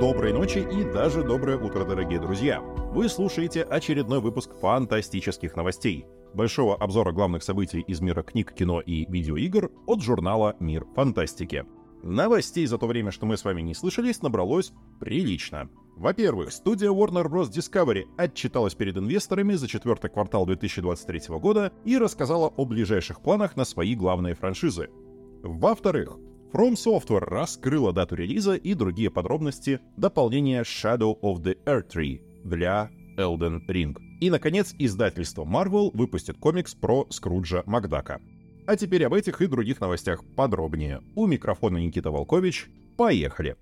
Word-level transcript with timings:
доброй 0.00 0.32
ночи 0.32 0.66
и 0.72 0.82
даже 0.82 1.22
доброе 1.22 1.58
утро, 1.58 1.84
дорогие 1.84 2.18
друзья. 2.18 2.60
Вы 2.60 3.06
слушаете 3.10 3.62
очередной 3.62 4.20
выпуск 4.20 4.50
фантастических 4.58 5.54
новостей. 5.56 6.06
Большого 6.32 6.74
обзора 6.74 7.12
главных 7.12 7.42
событий 7.42 7.80
из 7.80 8.00
мира 8.00 8.22
книг, 8.22 8.54
кино 8.54 8.80
и 8.80 9.04
видеоигр 9.12 9.70
от 9.86 10.00
журнала 10.00 10.56
«Мир 10.58 10.86
фантастики». 10.96 11.66
Новостей 12.02 12.64
за 12.64 12.78
то 12.78 12.86
время, 12.86 13.10
что 13.10 13.26
мы 13.26 13.36
с 13.36 13.44
вами 13.44 13.60
не 13.60 13.74
слышались, 13.74 14.22
набралось 14.22 14.72
прилично. 15.00 15.68
Во-первых, 15.96 16.50
студия 16.52 16.88
Warner 16.88 17.28
Bros. 17.28 17.50
Discovery 17.50 18.06
отчиталась 18.16 18.74
перед 18.74 18.96
инвесторами 18.96 19.52
за 19.52 19.68
четвертый 19.68 20.08
квартал 20.08 20.46
2023 20.46 21.38
года 21.38 21.74
и 21.84 21.98
рассказала 21.98 22.48
о 22.48 22.64
ближайших 22.64 23.20
планах 23.20 23.54
на 23.54 23.66
свои 23.66 23.94
главные 23.94 24.34
франшизы. 24.34 24.88
Во-вторых, 25.42 26.16
From 26.52 26.72
Software 26.72 27.24
раскрыла 27.24 27.92
дату 27.92 28.16
релиза 28.16 28.56
и 28.56 28.74
другие 28.74 29.08
подробности 29.08 29.80
дополнения 29.96 30.62
Shadow 30.62 31.14
of 31.22 31.42
the 31.42 31.56
Earth 31.64 31.94
Tree 31.94 32.20
для 32.44 32.90
Elden 33.16 33.60
Ring. 33.68 33.96
И, 34.20 34.30
наконец, 34.30 34.74
издательство 34.76 35.44
Marvel 35.44 35.90
выпустит 35.94 36.38
комикс 36.38 36.74
про 36.74 37.06
Скруджа 37.10 37.62
Макдака. 37.66 38.20
А 38.66 38.76
теперь 38.76 39.04
об 39.04 39.14
этих 39.14 39.40
и 39.40 39.46
других 39.46 39.80
новостях 39.80 40.24
подробнее. 40.34 41.00
У 41.14 41.26
микрофона 41.26 41.78
Никита 41.78 42.10
Волкович. 42.10 42.68
Поехали! 42.96 43.56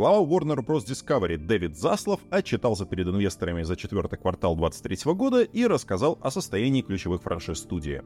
Глава 0.00 0.26
Warner 0.26 0.64
Bros. 0.64 0.86
Discovery 0.86 1.36
Дэвид 1.36 1.76
Заслов 1.76 2.20
отчитался 2.30 2.86
перед 2.86 3.06
инвесторами 3.06 3.64
за 3.64 3.76
четвертый 3.76 4.18
квартал 4.18 4.56
2023 4.56 5.12
года 5.12 5.42
и 5.42 5.66
рассказал 5.66 6.18
о 6.22 6.30
состоянии 6.30 6.80
ключевых 6.80 7.20
франшиз 7.20 7.58
студии. 7.58 8.00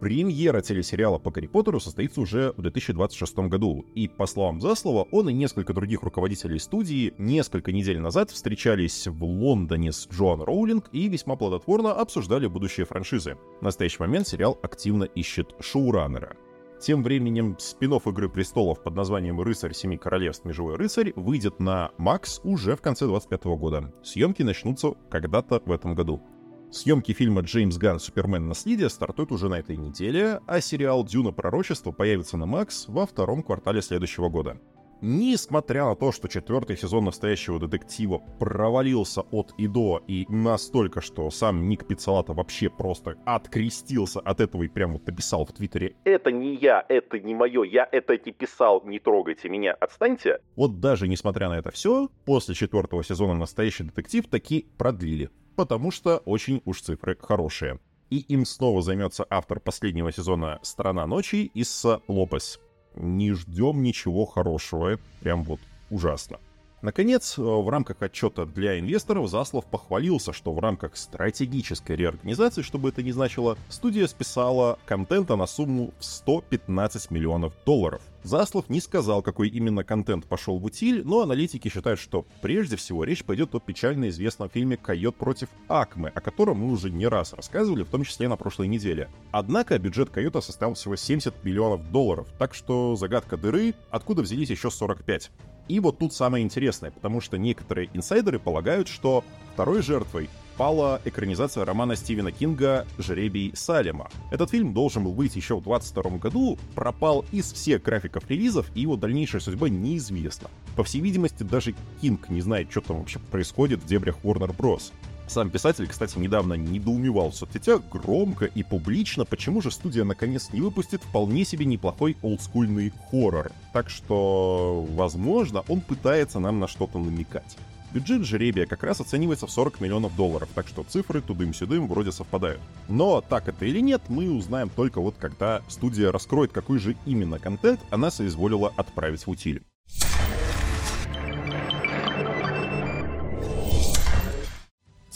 Премьера 0.00 0.62
телесериала 0.62 1.18
по 1.18 1.30
Гарри 1.30 1.46
Поттеру 1.46 1.78
состоится 1.78 2.20
уже 2.20 2.52
в 2.56 2.62
2026 2.62 3.38
году, 3.50 3.86
и, 3.94 4.08
по 4.08 4.26
словам 4.26 4.60
Заслова, 4.60 5.06
он 5.12 5.28
и 5.28 5.32
несколько 5.32 5.72
других 5.72 6.02
руководителей 6.02 6.58
студии 6.58 7.14
несколько 7.18 7.70
недель 7.70 8.00
назад 8.00 8.32
встречались 8.32 9.06
в 9.06 9.22
Лондоне 9.22 9.92
с 9.92 10.08
Джоан 10.08 10.42
Роулинг 10.42 10.88
и 10.90 11.08
весьма 11.08 11.36
плодотворно 11.36 11.92
обсуждали 11.92 12.48
будущие 12.48 12.84
франшизы. 12.84 13.36
В 13.60 13.62
настоящий 13.62 14.00
момент 14.00 14.26
сериал 14.26 14.58
активно 14.60 15.04
ищет 15.04 15.54
шоураннера. 15.60 16.36
Тем 16.80 17.02
временем 17.02 17.56
спин 17.58 17.92
«Игры 17.94 18.28
престолов» 18.28 18.82
под 18.82 18.94
названием 18.94 19.40
«Рыцарь 19.40 19.74
Семи 19.74 19.98
Королевств. 19.98 20.44
Межевой 20.44 20.76
рыцарь» 20.76 21.12
выйдет 21.16 21.58
на 21.58 21.90
Макс 21.98 22.40
уже 22.44 22.76
в 22.76 22.80
конце 22.80 23.06
2025 23.06 23.58
года. 23.58 23.92
Съемки 24.04 24.42
начнутся 24.42 24.92
когда-то 25.10 25.60
в 25.64 25.72
этом 25.72 25.96
году. 25.96 26.22
Съемки 26.70 27.12
фильма 27.12 27.40
«Джеймс 27.40 27.78
Ганн. 27.78 27.98
Супермен. 27.98 28.46
Наследие» 28.46 28.90
стартуют 28.90 29.32
уже 29.32 29.48
на 29.48 29.58
этой 29.58 29.76
неделе, 29.76 30.40
а 30.46 30.60
сериал 30.60 31.02
«Дюна. 31.04 31.32
Пророчество» 31.32 31.90
появится 31.90 32.36
на 32.36 32.46
Макс 32.46 32.86
во 32.86 33.06
втором 33.06 33.42
квартале 33.42 33.82
следующего 33.82 34.28
года. 34.28 34.60
Несмотря 35.00 35.84
на 35.84 35.94
то, 35.94 36.10
что 36.10 36.26
четвертый 36.26 36.76
сезон 36.76 37.04
настоящего 37.04 37.60
детектива 37.60 38.18
провалился 38.40 39.20
от 39.30 39.52
и 39.56 39.68
до, 39.68 40.02
и 40.08 40.26
настолько, 40.28 41.00
что 41.00 41.30
сам 41.30 41.68
Ник 41.68 41.86
Пиццалата 41.86 42.32
вообще 42.32 42.68
просто 42.68 43.16
открестился 43.24 44.18
от 44.18 44.40
этого 44.40 44.64
и 44.64 44.68
прям 44.68 44.94
вот 44.94 45.06
написал 45.06 45.44
в 45.44 45.52
Твиттере 45.52 45.94
«Это 46.02 46.32
не 46.32 46.56
я, 46.56 46.84
это 46.88 47.20
не 47.20 47.32
мое, 47.32 47.62
я 47.62 47.88
это 47.92 48.14
не 48.14 48.32
писал, 48.32 48.82
не 48.84 48.98
трогайте 48.98 49.48
меня, 49.48 49.72
отстаньте». 49.74 50.40
Вот 50.56 50.80
даже 50.80 51.06
несмотря 51.06 51.48
на 51.48 51.58
это 51.58 51.70
все, 51.70 52.08
после 52.24 52.56
четвертого 52.56 53.04
сезона 53.04 53.34
настоящий 53.34 53.84
детектив 53.84 54.26
таки 54.26 54.66
продлили, 54.78 55.30
потому 55.54 55.92
что 55.92 56.18
очень 56.24 56.60
уж 56.64 56.80
цифры 56.80 57.16
хорошие. 57.20 57.78
И 58.10 58.18
им 58.18 58.44
снова 58.44 58.82
займется 58.82 59.24
автор 59.30 59.60
последнего 59.60 60.10
сезона 60.10 60.58
«Страна 60.62 61.06
ночи» 61.06 61.50
Исса 61.54 62.00
Лопес 62.08 62.58
не 62.98 63.32
ждем 63.32 63.82
ничего 63.82 64.26
хорошего. 64.26 64.88
Это 64.88 65.02
прям 65.20 65.42
вот 65.44 65.60
ужасно. 65.90 66.38
Наконец, 66.80 67.36
э, 67.36 67.42
в 67.42 67.68
рамках 67.68 68.02
отчета 68.02 68.46
для 68.46 68.78
инвесторов 68.78 69.28
Заслов 69.28 69.66
похвалился, 69.66 70.32
что 70.32 70.52
в 70.52 70.60
рамках 70.60 70.96
стратегической 70.96 71.96
реорганизации, 71.96 72.62
что 72.62 72.78
бы 72.78 72.90
это 72.90 73.02
ни 73.02 73.10
значило, 73.10 73.58
студия 73.68 74.06
списала 74.06 74.78
контента 74.86 75.34
на 75.34 75.46
сумму 75.46 75.92
в 75.98 76.04
115 76.04 77.10
миллионов 77.10 77.52
долларов. 77.66 78.00
Заслов 78.22 78.68
не 78.68 78.80
сказал, 78.80 79.22
какой 79.22 79.48
именно 79.48 79.82
контент 79.82 80.26
пошел 80.26 80.58
в 80.58 80.64
утиль, 80.64 81.02
но 81.04 81.22
аналитики 81.22 81.68
считают, 81.68 81.98
что 81.98 82.26
прежде 82.42 82.76
всего 82.76 83.02
речь 83.02 83.24
пойдет 83.24 83.54
о 83.54 83.60
печально 83.60 84.08
известном 84.10 84.48
фильме 84.48 84.76
«Койот 84.76 85.16
против 85.16 85.48
Акмы», 85.66 86.10
о 86.14 86.20
котором 86.20 86.58
мы 86.58 86.72
уже 86.72 86.90
не 86.90 87.08
раз 87.08 87.32
рассказывали, 87.32 87.82
в 87.82 87.90
том 87.90 88.04
числе 88.04 88.28
на 88.28 88.36
прошлой 88.36 88.68
неделе. 88.68 89.08
Однако 89.32 89.78
бюджет 89.78 90.10
«Койота» 90.10 90.40
составил 90.40 90.74
всего 90.74 90.94
70 90.94 91.42
миллионов 91.42 91.90
долларов, 91.90 92.28
так 92.38 92.54
что 92.54 92.94
загадка 92.94 93.36
дыры, 93.36 93.74
откуда 93.90 94.22
взялись 94.22 94.50
еще 94.50 94.70
45. 94.70 95.30
И 95.68 95.80
вот 95.80 95.98
тут 95.98 96.14
самое 96.14 96.44
интересное, 96.44 96.90
потому 96.90 97.20
что 97.20 97.36
некоторые 97.38 97.90
инсайдеры 97.92 98.38
полагают, 98.38 98.88
что 98.88 99.24
второй 99.52 99.82
жертвой 99.82 100.30
пала 100.56 101.00
экранизация 101.04 101.64
романа 101.64 101.94
Стивена 101.94 102.32
Кинга 102.32 102.86
«Жребий 102.98 103.52
Салема». 103.54 104.08
Этот 104.32 104.50
фильм 104.50 104.74
должен 104.74 105.04
был 105.04 105.12
выйти 105.12 105.38
еще 105.38 105.54
в 105.54 105.62
2022 105.62 106.18
году, 106.18 106.58
пропал 106.74 107.24
из 107.30 107.52
всех 107.52 107.82
графиков 107.82 108.28
релизов, 108.28 108.66
и 108.74 108.80
его 108.80 108.96
дальнейшая 108.96 109.40
судьба 109.40 109.68
неизвестна. 109.68 110.50
По 110.74 110.82
всей 110.82 111.00
видимости, 111.00 111.44
даже 111.44 111.74
Кинг 112.00 112.28
не 112.28 112.40
знает, 112.40 112.70
что 112.70 112.80
там 112.80 112.98
вообще 112.98 113.20
происходит 113.20 113.80
в 113.80 113.86
дебрях 113.86 114.16
Warner 114.24 114.54
Bros. 114.56 114.92
Сам 115.28 115.50
писатель, 115.50 115.86
кстати, 115.86 116.18
недавно 116.18 116.54
недоумевал 116.54 117.30
в 117.30 117.36
соцсетях 117.36 117.82
громко 117.90 118.46
и 118.46 118.62
публично, 118.62 119.26
почему 119.26 119.60
же 119.60 119.70
студия 119.70 120.04
наконец 120.04 120.48
не 120.54 120.62
выпустит 120.62 121.02
вполне 121.02 121.44
себе 121.44 121.66
неплохой 121.66 122.16
олдскульный 122.22 122.94
хоррор. 123.10 123.52
Так 123.74 123.90
что, 123.90 124.86
возможно, 124.94 125.64
он 125.68 125.82
пытается 125.82 126.40
нам 126.40 126.60
на 126.60 126.66
что-то 126.66 126.98
намекать. 126.98 127.58
Бюджет 127.92 128.24
жеребия 128.24 128.64
как 128.64 128.82
раз 128.82 129.00
оценивается 129.00 129.46
в 129.46 129.50
40 129.50 129.82
миллионов 129.82 130.16
долларов, 130.16 130.48
так 130.54 130.66
что 130.66 130.82
цифры 130.82 131.20
тудым-сюдым 131.20 131.88
вроде 131.88 132.10
совпадают. 132.10 132.60
Но 132.88 133.20
так 133.20 133.48
это 133.48 133.66
или 133.66 133.80
нет, 133.80 134.00
мы 134.08 134.30
узнаем 134.30 134.70
только 134.70 135.00
вот 135.00 135.16
когда 135.18 135.62
студия 135.68 136.10
раскроет, 136.10 136.52
какой 136.52 136.78
же 136.78 136.96
именно 137.04 137.38
контент 137.38 137.80
она 137.90 138.10
соизволила 138.10 138.72
отправить 138.76 139.26
в 139.26 139.30
утиль. 139.30 139.62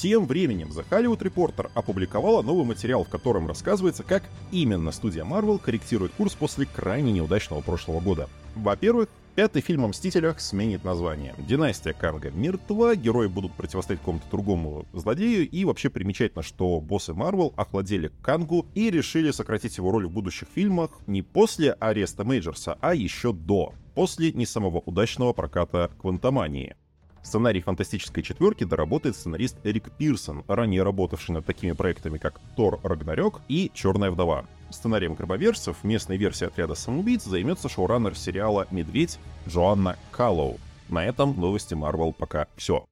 Тем 0.02 0.26
временем 0.26 0.66
The 0.70 0.84
Hollywood 0.90 1.20
Reporter 1.20 1.70
опубликовала 1.74 2.42
новый 2.42 2.64
материал, 2.64 3.04
в 3.04 3.08
котором 3.08 3.46
рассказывается, 3.46 4.02
как 4.02 4.24
именно 4.50 4.90
студия 4.90 5.22
Marvel 5.22 5.60
корректирует 5.60 6.10
курс 6.14 6.34
после 6.34 6.66
крайне 6.66 7.12
неудачного 7.12 7.60
прошлого 7.60 8.00
года. 8.00 8.28
Во-первых, 8.56 9.08
Пятый 9.34 9.62
фильм 9.62 9.86
о 9.86 9.88
Мстителях 9.88 10.40
сменит 10.40 10.84
название. 10.84 11.34
Династия 11.38 11.94
Канга 11.94 12.30
мертва, 12.30 12.94
герои 12.96 13.28
будут 13.28 13.54
противостоять 13.54 14.00
какому-то 14.00 14.26
другому 14.30 14.84
злодею, 14.92 15.48
и 15.48 15.64
вообще 15.64 15.88
примечательно, 15.88 16.42
что 16.42 16.80
боссы 16.80 17.14
Марвел 17.14 17.54
охладели 17.56 18.10
Кангу 18.20 18.66
и 18.74 18.90
решили 18.90 19.30
сократить 19.30 19.78
его 19.78 19.90
роль 19.90 20.06
в 20.06 20.10
будущих 20.10 20.48
фильмах 20.54 20.90
не 21.06 21.22
после 21.22 21.72
ареста 21.72 22.24
Мейджерса, 22.24 22.76
а 22.82 22.94
еще 22.94 23.32
до, 23.32 23.72
после 23.94 24.32
не 24.32 24.44
самого 24.44 24.82
удачного 24.84 25.32
проката 25.32 25.90
Квантомании. 25.98 26.76
Сценарий 27.22 27.60
«Фантастической 27.60 28.22
четверки» 28.22 28.64
доработает 28.64 29.16
сценарист 29.16 29.56
Эрик 29.64 29.90
Пирсон, 29.96 30.44
ранее 30.48 30.82
работавший 30.82 31.34
над 31.34 31.46
такими 31.46 31.72
проектами, 31.72 32.18
как 32.18 32.40
«Тор 32.56 32.80
Рагнарёк» 32.82 33.40
и 33.48 33.70
«Черная 33.72 34.10
вдова». 34.10 34.44
Сценарием 34.70 35.14
«Гробоверцев» 35.14 35.84
местной 35.84 36.16
версии 36.16 36.46
отряда 36.46 36.74
самоубийц 36.74 37.24
займется 37.24 37.68
шоураннер 37.68 38.16
сериала 38.16 38.66
«Медведь» 38.70 39.18
Джоанна 39.48 39.96
Каллоу. 40.10 40.58
На 40.88 41.04
этом 41.04 41.38
новости 41.38 41.74
Марвел 41.74 42.12
пока 42.12 42.48
все. 42.56 42.84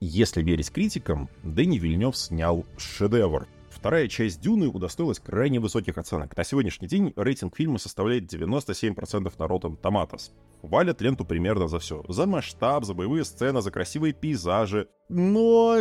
Если 0.00 0.42
верить 0.42 0.70
критикам, 0.70 1.28
Дэнни 1.42 1.78
Вильнев 1.78 2.16
снял 2.16 2.64
шедевр— 2.76 3.48
Вторая 3.78 4.08
часть 4.08 4.40
«Дюны» 4.40 4.66
удостоилась 4.66 5.20
крайне 5.20 5.60
высоких 5.60 5.98
оценок. 5.98 6.36
На 6.36 6.42
сегодняшний 6.42 6.88
день 6.88 7.12
рейтинг 7.14 7.56
фильма 7.56 7.78
составляет 7.78 8.24
97% 8.24 9.32
на 9.38 9.44
Rotten 9.44 9.80
Tomatoes. 9.80 10.32
Хвалят 10.62 11.00
ленту 11.00 11.24
примерно 11.24 11.68
за 11.68 11.78
все. 11.78 12.04
За 12.08 12.26
масштаб, 12.26 12.84
за 12.84 12.94
боевые 12.94 13.24
сцены, 13.24 13.62
за 13.62 13.70
красивые 13.70 14.14
пейзажи. 14.14 14.88
Но 15.08 15.78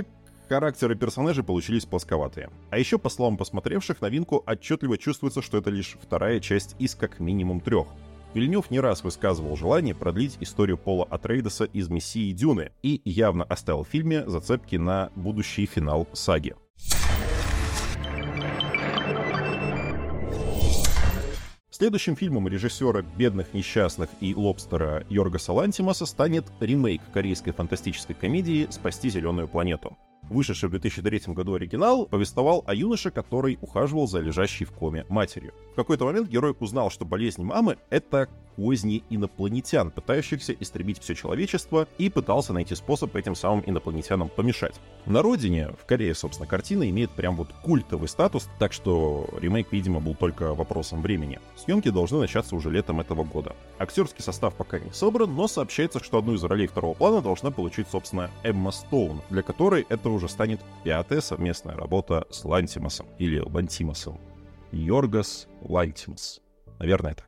характеры 0.47 0.95
персонажей 0.95 1.43
получились 1.43 1.85
плосковатые. 1.85 2.51
А 2.69 2.77
еще, 2.77 2.99
по 2.99 3.09
словам 3.09 3.35
посмотревших, 3.35 3.99
новинку 3.99 4.43
отчетливо 4.45 4.99
чувствуется, 4.99 5.41
что 5.41 5.57
это 5.57 5.71
лишь 5.71 5.97
вторая 5.99 6.39
часть 6.39 6.75
из 6.77 6.93
как 6.93 7.19
минимум 7.19 7.61
трех. 7.61 7.87
Вильнев 8.35 8.69
не 8.69 8.79
раз 8.79 9.03
высказывал 9.03 9.55
желание 9.55 9.95
продлить 9.95 10.37
историю 10.39 10.77
Пола 10.77 11.07
Атрейдеса 11.09 11.63
из 11.63 11.89
«Мессии 11.89 12.31
Дюны» 12.31 12.73
и 12.83 13.01
явно 13.05 13.43
оставил 13.43 13.83
в 13.83 13.87
фильме 13.87 14.29
зацепки 14.29 14.75
на 14.75 15.09
будущий 15.15 15.65
финал 15.65 16.07
саги. 16.13 16.53
Следующим 21.77 22.15
фильмом 22.15 22.47
режиссера 22.47 23.03
«Бедных 23.03 23.53
несчастных» 23.53 24.09
и 24.19 24.33
«Лобстера» 24.33 25.05
Йорга 25.09 25.37
Салантимаса 25.37 26.07
станет 26.07 26.45
ремейк 26.59 27.03
корейской 27.13 27.51
фантастической 27.51 28.15
комедии 28.15 28.65
«Спасти 28.71 29.11
зеленую 29.11 29.47
планету». 29.47 29.95
Вышедший 30.29 30.69
в 30.69 30.71
2003 30.71 31.33
году 31.33 31.53
оригинал 31.53 32.05
повествовал 32.05 32.63
о 32.67 32.73
юноше, 32.73 33.11
который 33.11 33.57
ухаживал 33.61 34.07
за 34.07 34.19
лежащей 34.19 34.65
в 34.65 34.71
коме 34.71 35.05
матерью. 35.09 35.53
В 35.71 35.75
какой-то 35.75 36.05
момент 36.05 36.27
герой 36.27 36.55
узнал, 36.59 36.89
что 36.89 37.05
болезнь 37.05 37.43
мамы— 37.43 37.77
это 37.89 38.27
козни 38.57 39.03
инопланетян, 39.09 39.91
пытающихся 39.91 40.53
истребить 40.53 40.99
все 40.99 41.13
человечество, 41.13 41.87
и 41.97 42.09
пытался 42.09 42.53
найти 42.53 42.75
способ 42.75 43.15
этим 43.15 43.35
самым 43.35 43.63
инопланетянам 43.65 44.29
помешать. 44.29 44.75
На 45.05 45.21
родине, 45.21 45.69
в 45.79 45.85
Корее, 45.85 46.15
собственно, 46.15 46.47
картина 46.47 46.89
имеет 46.89 47.11
прям 47.11 47.35
вот 47.35 47.49
культовый 47.63 48.09
статус, 48.09 48.49
так 48.57 48.73
что 48.73 49.29
ремейк, 49.39 49.71
видимо, 49.71 49.99
был 49.99 50.15
только 50.15 50.55
вопросом 50.55 51.01
времени. 51.01 51.39
Съемки 51.55 51.89
должны 51.89 52.19
начаться 52.19 52.55
уже 52.55 52.71
летом 52.71 52.99
этого 52.99 53.23
года. 53.23 53.55
Актерский 53.77 54.23
состав 54.23 54.55
пока 54.55 54.79
не 54.79 54.91
собран, 54.91 55.33
но 55.35 55.47
сообщается, 55.47 56.03
что 56.03 56.17
одну 56.17 56.33
из 56.33 56.43
ролей 56.43 56.67
второго 56.67 56.95
плана 56.95 57.21
должна 57.21 57.51
получить, 57.51 57.87
собственно, 57.91 58.31
Эмма 58.43 58.71
Стоун, 58.71 59.21
для 59.29 59.43
которой 59.43 59.85
это 59.87 60.09
уже 60.17 60.27
станет 60.27 60.59
пятая 60.83 61.21
совместная 61.21 61.75
работа 61.75 62.27
с 62.29 62.43
Лантимасом, 62.43 63.07
или 63.17 63.39
Лантимасом. 63.39 64.19
Йоргас 64.71 65.47
Лантимас. 65.61 66.41
Наверное, 66.79 67.15
так. 67.15 67.27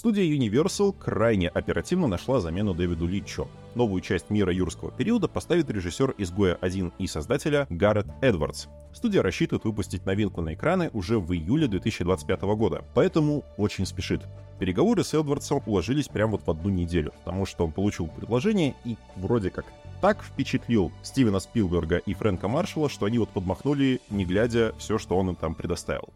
Студия 0.00 0.24
Universal 0.34 0.94
крайне 0.98 1.48
оперативно 1.48 2.06
нашла 2.06 2.40
замену 2.40 2.72
Дэвиду 2.72 3.06
Личо. 3.06 3.48
Новую 3.74 4.00
часть 4.00 4.30
мира 4.30 4.50
юрского 4.50 4.90
периода 4.90 5.28
поставит 5.28 5.68
режиссер 5.68 6.14
«Изгоя 6.16 6.56
1» 6.62 6.94
и 6.96 7.06
создателя 7.06 7.66
Гаррет 7.68 8.06
Эдвардс. 8.22 8.68
Студия 8.94 9.20
рассчитывает 9.20 9.66
выпустить 9.66 10.06
новинку 10.06 10.40
на 10.40 10.54
экраны 10.54 10.88
уже 10.94 11.18
в 11.18 11.30
июле 11.34 11.68
2025 11.68 12.40
года, 12.40 12.82
поэтому 12.94 13.44
очень 13.58 13.84
спешит. 13.84 14.22
Переговоры 14.58 15.04
с 15.04 15.12
Эдвардсом 15.12 15.62
уложились 15.66 16.08
прямо 16.08 16.32
вот 16.32 16.46
в 16.46 16.50
одну 16.50 16.70
неделю, 16.70 17.12
потому 17.18 17.44
что 17.44 17.66
он 17.66 17.72
получил 17.72 18.06
предложение 18.06 18.76
и 18.86 18.96
вроде 19.16 19.50
как 19.50 19.66
так 20.00 20.22
впечатлил 20.22 20.92
Стивена 21.02 21.40
Спилберга 21.40 21.98
и 21.98 22.14
Фрэнка 22.14 22.48
Маршалла, 22.48 22.88
что 22.88 23.04
они 23.04 23.18
вот 23.18 23.28
подмахнули, 23.28 24.00
не 24.08 24.24
глядя, 24.24 24.72
все, 24.78 24.96
что 24.96 25.18
он 25.18 25.28
им 25.28 25.36
там 25.36 25.54
предоставил. 25.54 26.08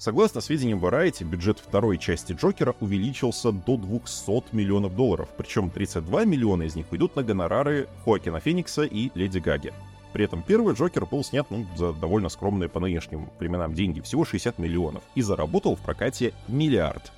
Согласно 0.00 0.40
сведениям 0.40 0.82
Variety, 0.82 1.24
бюджет 1.24 1.58
второй 1.58 1.98
части 1.98 2.32
Джокера 2.32 2.74
увеличился 2.80 3.52
до 3.52 3.76
200 3.76 4.54
миллионов 4.54 4.96
долларов, 4.96 5.28
причем 5.36 5.68
32 5.68 6.24
миллиона 6.24 6.62
из 6.62 6.74
них 6.74 6.90
уйдут 6.90 7.16
на 7.16 7.22
гонорары 7.22 7.86
Хоакина 8.02 8.40
Феникса 8.40 8.84
и 8.84 9.10
Леди 9.14 9.40
Гаги. 9.40 9.74
При 10.14 10.24
этом 10.24 10.42
первый 10.42 10.74
Джокер 10.74 11.04
был 11.04 11.22
снят 11.22 11.46
ну, 11.50 11.66
за 11.76 11.92
довольно 11.92 12.30
скромные 12.30 12.70
по 12.70 12.80
нынешним 12.80 13.28
временам 13.38 13.74
деньги, 13.74 14.00
всего 14.00 14.24
60 14.24 14.58
миллионов, 14.58 15.02
и 15.14 15.20
заработал 15.20 15.76
в 15.76 15.80
прокате 15.80 16.32
миллиард. 16.48 17.12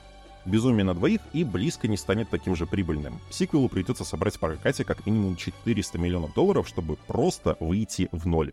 «Безумие 0.45 0.83
на 0.83 0.95
двоих» 0.95 1.21
и 1.33 1.45
близко 1.45 1.87
не 1.87 1.97
станет 1.97 2.31
таким 2.31 2.57
же 2.57 2.67
прибыльным. 2.67 3.21
Сиквелу 3.31 3.69
придется 3.69 4.03
собрать 4.03 4.35
в 4.35 4.41
прокате 4.41 4.83
как 4.83 5.07
минимум 5.07 5.37
400 5.37 5.99
миллионов 5.99 6.35
долларов, 6.35 6.67
чтобы 6.67 6.97
просто 7.07 7.57
выйти 7.61 8.09
в 8.11 8.27
ноль. 8.27 8.53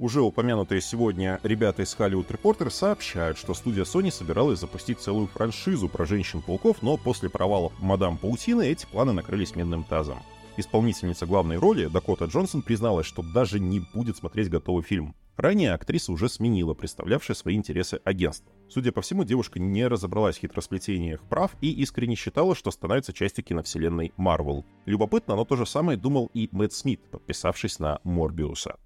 Уже 0.00 0.22
упомянутые 0.22 0.80
сегодня 0.80 1.38
ребята 1.42 1.82
из 1.82 1.94
Hollywood 1.94 2.26
Reporter 2.28 2.70
сообщают, 2.70 3.36
что 3.36 3.52
студия 3.52 3.84
Sony 3.84 4.10
собиралась 4.10 4.58
запустить 4.58 4.98
целую 4.98 5.26
франшизу 5.26 5.90
про 5.90 6.06
Женщин-пауков, 6.06 6.80
но 6.80 6.96
после 6.96 7.28
провала 7.28 7.70
«Мадам 7.80 8.16
Паутины» 8.16 8.66
эти 8.66 8.86
планы 8.86 9.12
накрылись 9.12 9.54
медным 9.54 9.84
тазом. 9.84 10.20
Исполнительница 10.56 11.26
главной 11.26 11.58
роли, 11.58 11.84
Дакота 11.84 12.24
Джонсон, 12.24 12.62
призналась, 12.62 13.04
что 13.04 13.22
даже 13.22 13.60
не 13.60 13.80
будет 13.92 14.16
смотреть 14.16 14.48
готовый 14.48 14.84
фильм. 14.84 15.14
Ранее 15.36 15.74
актриса 15.74 16.12
уже 16.12 16.30
сменила 16.30 16.72
представлявшее 16.72 17.36
свои 17.36 17.56
интересы 17.56 18.00
агентство. 18.02 18.50
Судя 18.70 18.92
по 18.92 19.02
всему, 19.02 19.24
девушка 19.24 19.60
не 19.60 19.86
разобралась 19.86 20.38
в 20.38 20.40
хитросплетениях 20.40 21.20
прав 21.28 21.50
и 21.60 21.70
искренне 21.72 22.14
считала, 22.14 22.54
что 22.54 22.70
становится 22.70 23.12
частью 23.12 23.44
киновселенной 23.44 24.14
Марвел. 24.16 24.64
Любопытно, 24.86 25.36
но 25.36 25.44
то 25.44 25.56
же 25.56 25.66
самое 25.66 25.98
думал 25.98 26.30
и 26.32 26.48
Мэтт 26.52 26.72
Смит, 26.72 27.02
подписавшись 27.10 27.78
на 27.78 28.00
Морбиуса. 28.02 28.76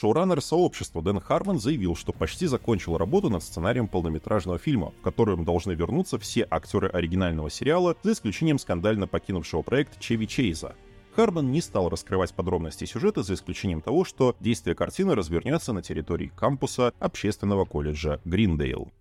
Шоураннер 0.00 0.40
сообщества 0.40 1.02
Дэн 1.02 1.18
Харман 1.18 1.58
заявил, 1.58 1.96
что 1.96 2.12
почти 2.12 2.46
закончил 2.46 2.96
работу 2.96 3.30
над 3.30 3.42
сценарием 3.42 3.88
полнометражного 3.88 4.56
фильма, 4.56 4.92
в 4.96 5.02
котором 5.02 5.44
должны 5.44 5.72
вернуться 5.72 6.20
все 6.20 6.46
актеры 6.48 6.86
оригинального 6.86 7.50
сериала, 7.50 7.96
за 8.04 8.12
исключением 8.12 8.60
скандально 8.60 9.08
покинувшего 9.08 9.62
проект 9.62 9.98
Чеви 9.98 10.28
Чейза. 10.28 10.76
Харман 11.16 11.50
не 11.50 11.60
стал 11.60 11.88
раскрывать 11.88 12.32
подробности 12.32 12.84
сюжета, 12.84 13.24
за 13.24 13.34
исключением 13.34 13.80
того, 13.80 14.04
что 14.04 14.36
действие 14.38 14.76
картины 14.76 15.16
развернется 15.16 15.72
на 15.72 15.82
территории 15.82 16.30
кампуса 16.36 16.92
общественного 17.00 17.64
колледжа 17.64 18.20
Гриндейл. 18.24 18.92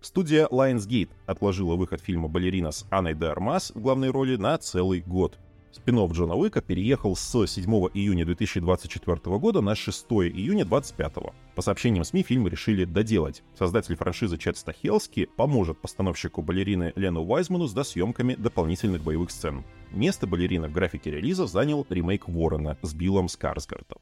Студия 0.00 0.46
Lionsgate 0.46 1.10
отложила 1.26 1.74
выход 1.74 2.00
фильма 2.00 2.28
«Балерина» 2.28 2.70
с 2.70 2.86
Анной 2.90 3.14
де 3.14 3.26
Армас 3.26 3.72
в 3.74 3.80
главной 3.80 4.10
роли 4.10 4.36
на 4.36 4.56
целый 4.58 5.00
год. 5.00 5.36
Спинов 5.74 6.12
Джона 6.12 6.36
Уика 6.36 6.62
переехал 6.62 7.16
с 7.16 7.46
7 7.46 7.64
июня 7.94 8.24
2024 8.24 9.38
года 9.38 9.60
на 9.60 9.74
6 9.74 10.06
июня 10.06 10.64
2025. 10.64 11.34
По 11.56 11.62
сообщениям 11.62 12.04
СМИ, 12.04 12.22
фильм 12.22 12.46
решили 12.46 12.84
доделать. 12.84 13.42
Создатель 13.58 13.96
франшизы 13.96 14.38
Чет 14.38 14.56
Стахелски 14.56 15.28
поможет 15.36 15.80
постановщику 15.80 16.42
балерины 16.42 16.92
Лену 16.94 17.24
Уайзману 17.24 17.66
с 17.66 17.72
досъемками 17.72 18.36
дополнительных 18.36 19.02
боевых 19.02 19.32
сцен. 19.32 19.64
Место 19.90 20.28
балерины 20.28 20.68
в 20.68 20.72
графике 20.72 21.10
релиза 21.10 21.46
занял 21.46 21.84
ремейк 21.90 22.28
Ворона 22.28 22.78
с 22.82 22.94
Биллом 22.94 23.28
Скарсгартом. 23.28 23.98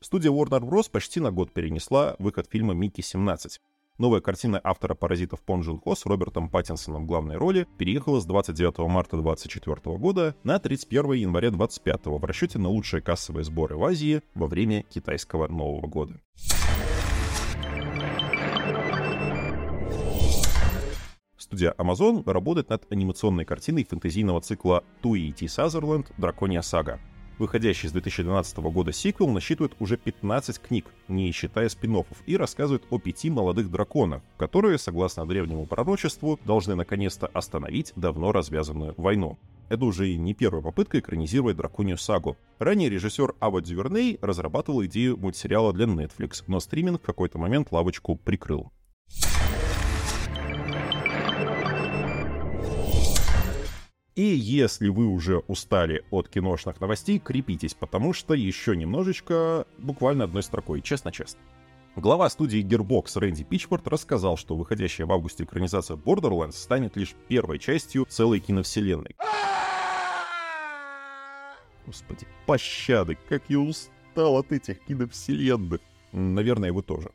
Студия 0.00 0.30
Warner 0.30 0.60
Bros. 0.60 0.88
почти 0.90 1.18
на 1.18 1.32
год 1.32 1.52
перенесла 1.52 2.14
выход 2.20 2.48
фильма 2.48 2.74
«Микки 2.74 3.00
17». 3.00 3.58
Новая 3.98 4.20
картина 4.20 4.60
автора 4.62 4.94
«Паразитов» 4.94 5.40
Пон 5.42 5.62
Джун 5.62 5.80
Хо 5.80 5.96
с 5.96 6.06
Робертом 6.06 6.48
Паттинсоном 6.48 7.02
в 7.02 7.06
главной 7.06 7.36
роли 7.36 7.66
переехала 7.78 8.20
с 8.20 8.24
29 8.26 8.78
марта 8.88 9.16
2024 9.16 9.98
года 9.98 10.36
на 10.44 10.60
31 10.60 11.14
января 11.14 11.50
2025 11.50 12.06
в 12.06 12.24
расчете 12.24 12.60
на 12.60 12.68
лучшие 12.68 13.02
кассовые 13.02 13.42
сборы 13.42 13.76
в 13.76 13.82
Азии 13.82 14.22
во 14.36 14.46
время 14.46 14.84
китайского 14.84 15.48
Нового 15.48 15.88
года. 15.88 16.20
Студия 21.36 21.74
Amazon 21.76 22.22
работает 22.30 22.68
над 22.68 22.86
анимационной 22.92 23.44
картиной 23.44 23.82
фэнтезийного 23.82 24.40
цикла 24.40 24.84
Туи 25.02 25.32
Ти 25.32 25.48
Сазерленд 25.48 26.12
«Драконья 26.18 26.62
сага», 26.62 27.00
Выходящий 27.38 27.86
с 27.88 27.92
2012 27.92 28.58
года 28.58 28.92
сиквел 28.92 29.28
насчитывает 29.28 29.74
уже 29.78 29.96
15 29.96 30.58
книг, 30.58 30.86
не 31.06 31.30
считая 31.30 31.68
спин 31.68 32.04
и 32.26 32.36
рассказывает 32.36 32.84
о 32.90 32.98
пяти 32.98 33.30
молодых 33.30 33.70
драконах, 33.70 34.22
которые, 34.36 34.76
согласно 34.78 35.26
древнему 35.26 35.64
пророчеству, 35.66 36.38
должны 36.44 36.74
наконец-то 36.74 37.28
остановить 37.28 37.92
давно 37.94 38.32
развязанную 38.32 38.94
войну. 38.96 39.38
Это 39.68 39.84
уже 39.84 40.08
и 40.08 40.16
не 40.16 40.34
первая 40.34 40.62
попытка 40.62 40.98
экранизировать 40.98 41.56
драконью 41.56 41.96
сагу. 41.96 42.36
Ранее 42.58 42.88
режиссер 42.88 43.34
Ава 43.38 43.60
Дюверней 43.60 44.18
разрабатывал 44.20 44.84
идею 44.86 45.16
мультсериала 45.16 45.72
для 45.72 45.86
Netflix, 45.86 46.42
но 46.46 46.58
стриминг 46.58 47.02
в 47.02 47.06
какой-то 47.06 47.38
момент 47.38 47.68
лавочку 47.70 48.16
прикрыл. 48.16 48.72
И 54.18 54.34
если 54.34 54.88
вы 54.88 55.06
уже 55.06 55.38
устали 55.46 56.04
от 56.10 56.28
киношных 56.28 56.80
новостей, 56.80 57.20
крепитесь, 57.20 57.74
потому 57.74 58.12
что 58.12 58.34
еще 58.34 58.74
немножечко, 58.74 59.64
буквально 59.78 60.24
одной 60.24 60.42
строкой, 60.42 60.82
честно-честно. 60.82 61.38
Глава 61.94 62.28
студии 62.28 62.60
Gearbox 62.60 63.16
Рэнди 63.16 63.44
Пичфорд 63.44 63.86
рассказал, 63.86 64.36
что 64.36 64.56
выходящая 64.56 65.06
в 65.06 65.12
августе 65.12 65.44
экранизация 65.44 65.96
Borderlands 65.96 66.54
станет 66.54 66.96
лишь 66.96 67.14
первой 67.28 67.60
частью 67.60 68.06
целой 68.08 68.40
киновселенной. 68.40 69.14
Господи, 71.86 72.26
пощады, 72.44 73.16
как 73.28 73.44
я 73.46 73.60
устал 73.60 74.36
от 74.36 74.50
этих 74.50 74.80
киновселенных. 74.80 75.80
Наверное, 76.10 76.72
вы 76.72 76.82
тоже. 76.82 77.12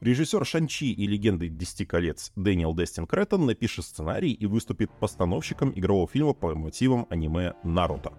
Режиссер 0.00 0.46
Шанчи 0.46 0.92
и 0.92 1.06
легенды 1.06 1.50
Десяти 1.50 1.84
колец 1.84 2.32
Дэниел 2.34 2.74
Дестин 2.74 3.06
Креттон 3.06 3.44
напишет 3.44 3.84
сценарий 3.84 4.32
и 4.32 4.46
выступит 4.46 4.90
постановщиком 4.98 5.72
игрового 5.76 6.08
фильма 6.08 6.32
по 6.32 6.54
мотивам 6.54 7.06
аниме 7.10 7.52
«Наруто». 7.64 8.14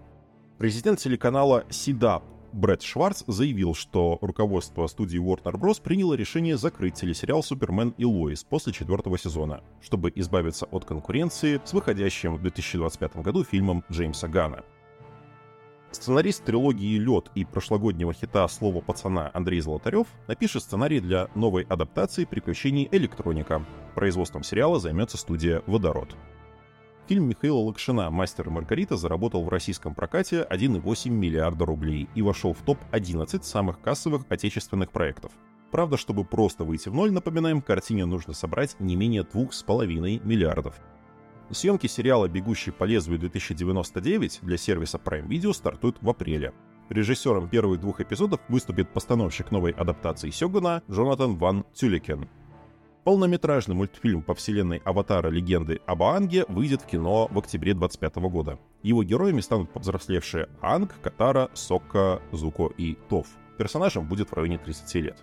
Президент 0.58 1.00
телеканала 1.00 1.64
Сидап 1.70 2.22
Брэд 2.52 2.82
Шварц 2.82 3.24
заявил, 3.26 3.74
что 3.74 4.18
руководство 4.20 4.86
студии 4.86 5.18
Warner 5.18 5.54
Bros. 5.54 5.82
приняло 5.82 6.14
решение 6.14 6.56
закрыть 6.56 6.94
телесериал 6.94 7.42
«Супермен 7.42 7.94
и 7.98 8.04
Лоис» 8.04 8.44
после 8.44 8.72
четвертого 8.72 9.18
сезона, 9.18 9.64
чтобы 9.80 10.12
избавиться 10.14 10.66
от 10.66 10.84
конкуренции 10.84 11.60
с 11.64 11.72
выходящим 11.72 12.36
в 12.36 12.42
2025 12.42 13.16
году 13.16 13.42
фильмом 13.42 13.82
Джеймса 13.90 14.28
Гана. 14.28 14.62
Сценарист 15.92 16.44
трилогии 16.44 16.98
«Лед» 16.98 17.30
и 17.34 17.44
прошлогоднего 17.44 18.14
хита 18.14 18.48
«Слово 18.48 18.80
пацана» 18.80 19.30
Андрей 19.34 19.60
Золотарев 19.60 20.06
напишет 20.26 20.62
сценарий 20.62 21.00
для 21.00 21.28
новой 21.34 21.64
адаптации 21.64 22.24
приключений 22.24 22.88
«Электроника». 22.90 23.64
Производством 23.94 24.42
сериала 24.42 24.80
займется 24.80 25.18
студия 25.18 25.62
«Водород». 25.66 26.16
Фильм 27.08 27.28
Михаила 27.28 27.58
Лакшина 27.58 28.10
«Мастер 28.10 28.48
и 28.48 28.50
Маргарита» 28.50 28.96
заработал 28.96 29.44
в 29.44 29.50
российском 29.50 29.94
прокате 29.94 30.46
1,8 30.50 31.10
миллиарда 31.10 31.66
рублей 31.66 32.08
и 32.14 32.22
вошел 32.22 32.54
в 32.54 32.62
топ-11 32.62 33.42
самых 33.42 33.80
кассовых 33.82 34.24
отечественных 34.30 34.92
проектов. 34.92 35.32
Правда, 35.70 35.98
чтобы 35.98 36.24
просто 36.24 36.64
выйти 36.64 36.88
в 36.88 36.94
ноль, 36.94 37.12
напоминаем, 37.12 37.60
картине 37.60 38.06
нужно 38.06 38.32
собрать 38.32 38.76
не 38.78 38.96
менее 38.96 39.22
2,5 39.22 40.24
миллиардов. 40.24 40.80
Съемки 41.52 41.86
сериала 41.86 42.28
«Бегущий 42.28 42.70
по 42.70 42.84
лезвию 42.84 43.20
2099» 43.20 44.38
для 44.40 44.56
сервиса 44.56 44.98
Prime 44.98 45.28
Video 45.28 45.52
стартуют 45.52 45.98
в 46.00 46.08
апреле. 46.08 46.54
Режиссером 46.88 47.48
первых 47.48 47.78
двух 47.80 48.00
эпизодов 48.00 48.40
выступит 48.48 48.88
постановщик 48.88 49.50
новой 49.50 49.72
адаптации 49.72 50.30
Сёгуна 50.30 50.82
Джонатан 50.90 51.36
Ван 51.36 51.66
Тюликен. 51.74 52.26
Полнометражный 53.04 53.74
мультфильм 53.74 54.22
по 54.22 54.34
вселенной 54.34 54.78
Аватара 54.84 55.28
Легенды 55.28 55.80
об 55.86 56.02
Аанге 56.02 56.46
выйдет 56.48 56.82
в 56.82 56.86
кино 56.86 57.28
в 57.30 57.38
октябре 57.38 57.74
2025 57.74 58.16
года. 58.30 58.58
Его 58.82 59.02
героями 59.02 59.42
станут 59.42 59.70
повзрослевшие 59.72 60.48
Анг, 60.62 60.94
Катара, 61.02 61.50
Сокка, 61.52 62.22
Зуко 62.32 62.72
и 62.78 62.96
Тов. 63.10 63.26
Персонажам 63.58 64.08
будет 64.08 64.30
в 64.30 64.34
районе 64.34 64.56
30 64.56 64.94
лет. 64.96 65.22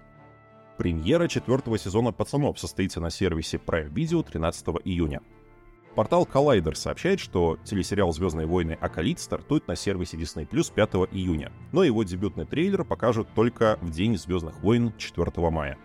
Премьера 0.77 1.27
четвертого 1.27 1.77
сезона 1.77 2.11
«Пацанов» 2.11 2.59
состоится 2.59 3.01
на 3.01 3.09
сервисе 3.09 3.57
Prime 3.57 3.91
Video 3.91 4.23
13 4.23 4.67
июня. 4.85 5.21
Портал 5.99 6.23
Collider 6.23 6.75
сообщает, 6.75 7.19
что 7.19 7.57
телесериал 7.65 8.13
«Звездные 8.13 8.47
войны. 8.47 8.77
Акалит» 8.79 9.19
стартует 9.19 9.67
на 9.67 9.75
сервисе 9.75 10.15
Disney 10.15 10.47
Plus 10.47 10.71
5 10.73 11.11
июня, 11.11 11.51
но 11.73 11.83
его 11.83 12.03
дебютный 12.03 12.45
трейлер 12.45 12.85
покажут 12.85 13.27
только 13.35 13.77
в 13.81 13.89
день 13.89 14.17
«Звездных 14.17 14.61
войн» 14.61 14.93
4 14.97 15.49
мая. 15.49 15.77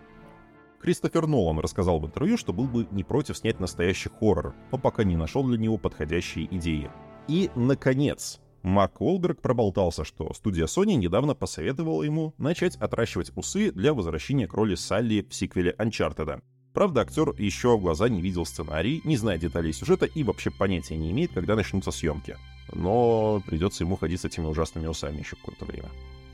Кристофер 0.79 1.27
Нолан 1.27 1.59
рассказал 1.59 1.99
в 1.99 2.05
интервью, 2.05 2.37
что 2.37 2.53
был 2.53 2.63
бы 2.63 2.87
не 2.91 3.03
против 3.03 3.37
снять 3.37 3.59
настоящий 3.59 4.07
хоррор, 4.07 4.55
но 4.71 4.77
пока 4.77 5.03
не 5.03 5.17
нашел 5.17 5.43
для 5.43 5.57
него 5.57 5.77
подходящие 5.77 6.45
идеи. 6.55 6.89
И, 7.27 7.49
наконец, 7.53 8.39
Марк 8.63 9.01
Уолберг 9.01 9.41
проболтался, 9.41 10.05
что 10.05 10.33
студия 10.33 10.67
Sony 10.67 10.95
недавно 10.95 11.35
посоветовала 11.35 12.03
ему 12.03 12.33
начать 12.37 12.77
отращивать 12.77 13.33
усы 13.35 13.69
для 13.73 13.93
возвращения 13.93 14.47
к 14.47 14.53
роли 14.53 14.75
Салли 14.75 15.27
в 15.29 15.35
сиквеле 15.35 15.75
Uncharted. 15.77 16.41
Правда, 16.75 17.01
актер 17.01 17.33
еще 17.37 17.77
в 17.77 17.81
глаза 17.81 18.09
не 18.09 18.21
видел 18.21 18.45
сценарий, 18.45 18.99
не 19.05 19.15
знает 19.15 19.39
деталей 19.39 19.71
сюжета 19.71 20.07
и 20.07 20.23
вообще 20.23 20.51
понятия 20.51 20.97
не 20.97 21.09
имеет, 21.11 21.31
когда 21.31 21.55
начнутся 21.55 21.89
съемки. 21.89 22.37
Но 22.73 23.41
придется 23.47 23.85
ему 23.85 23.95
ходить 23.95 24.19
с 24.19 24.25
этими 24.25 24.45
ужасными 24.45 24.85
усами 24.85 25.19
еще 25.19 25.37
какое-то 25.37 25.63
время. 25.63 25.89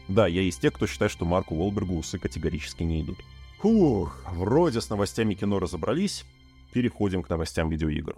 Да, 0.07 0.25
я 0.25 0.41
из 0.41 0.57
тех, 0.57 0.74
кто 0.74 0.88
считает, 0.88 1.12
что 1.12 1.25
Марку 1.25 1.53
Уолбергу 1.53 1.95
усы 1.95 2.17
категорически 2.17 2.81
не 2.81 3.03
идут. 3.03 3.19
Фух, 3.60 4.24
вроде 4.31 4.81
с 4.81 4.89
новостями 4.89 5.36
кино 5.36 5.60
разобрались. 5.60 6.25
Переходим 6.74 7.21
к 7.21 7.29
новостям 7.29 7.69
видеоигр. 7.69 8.15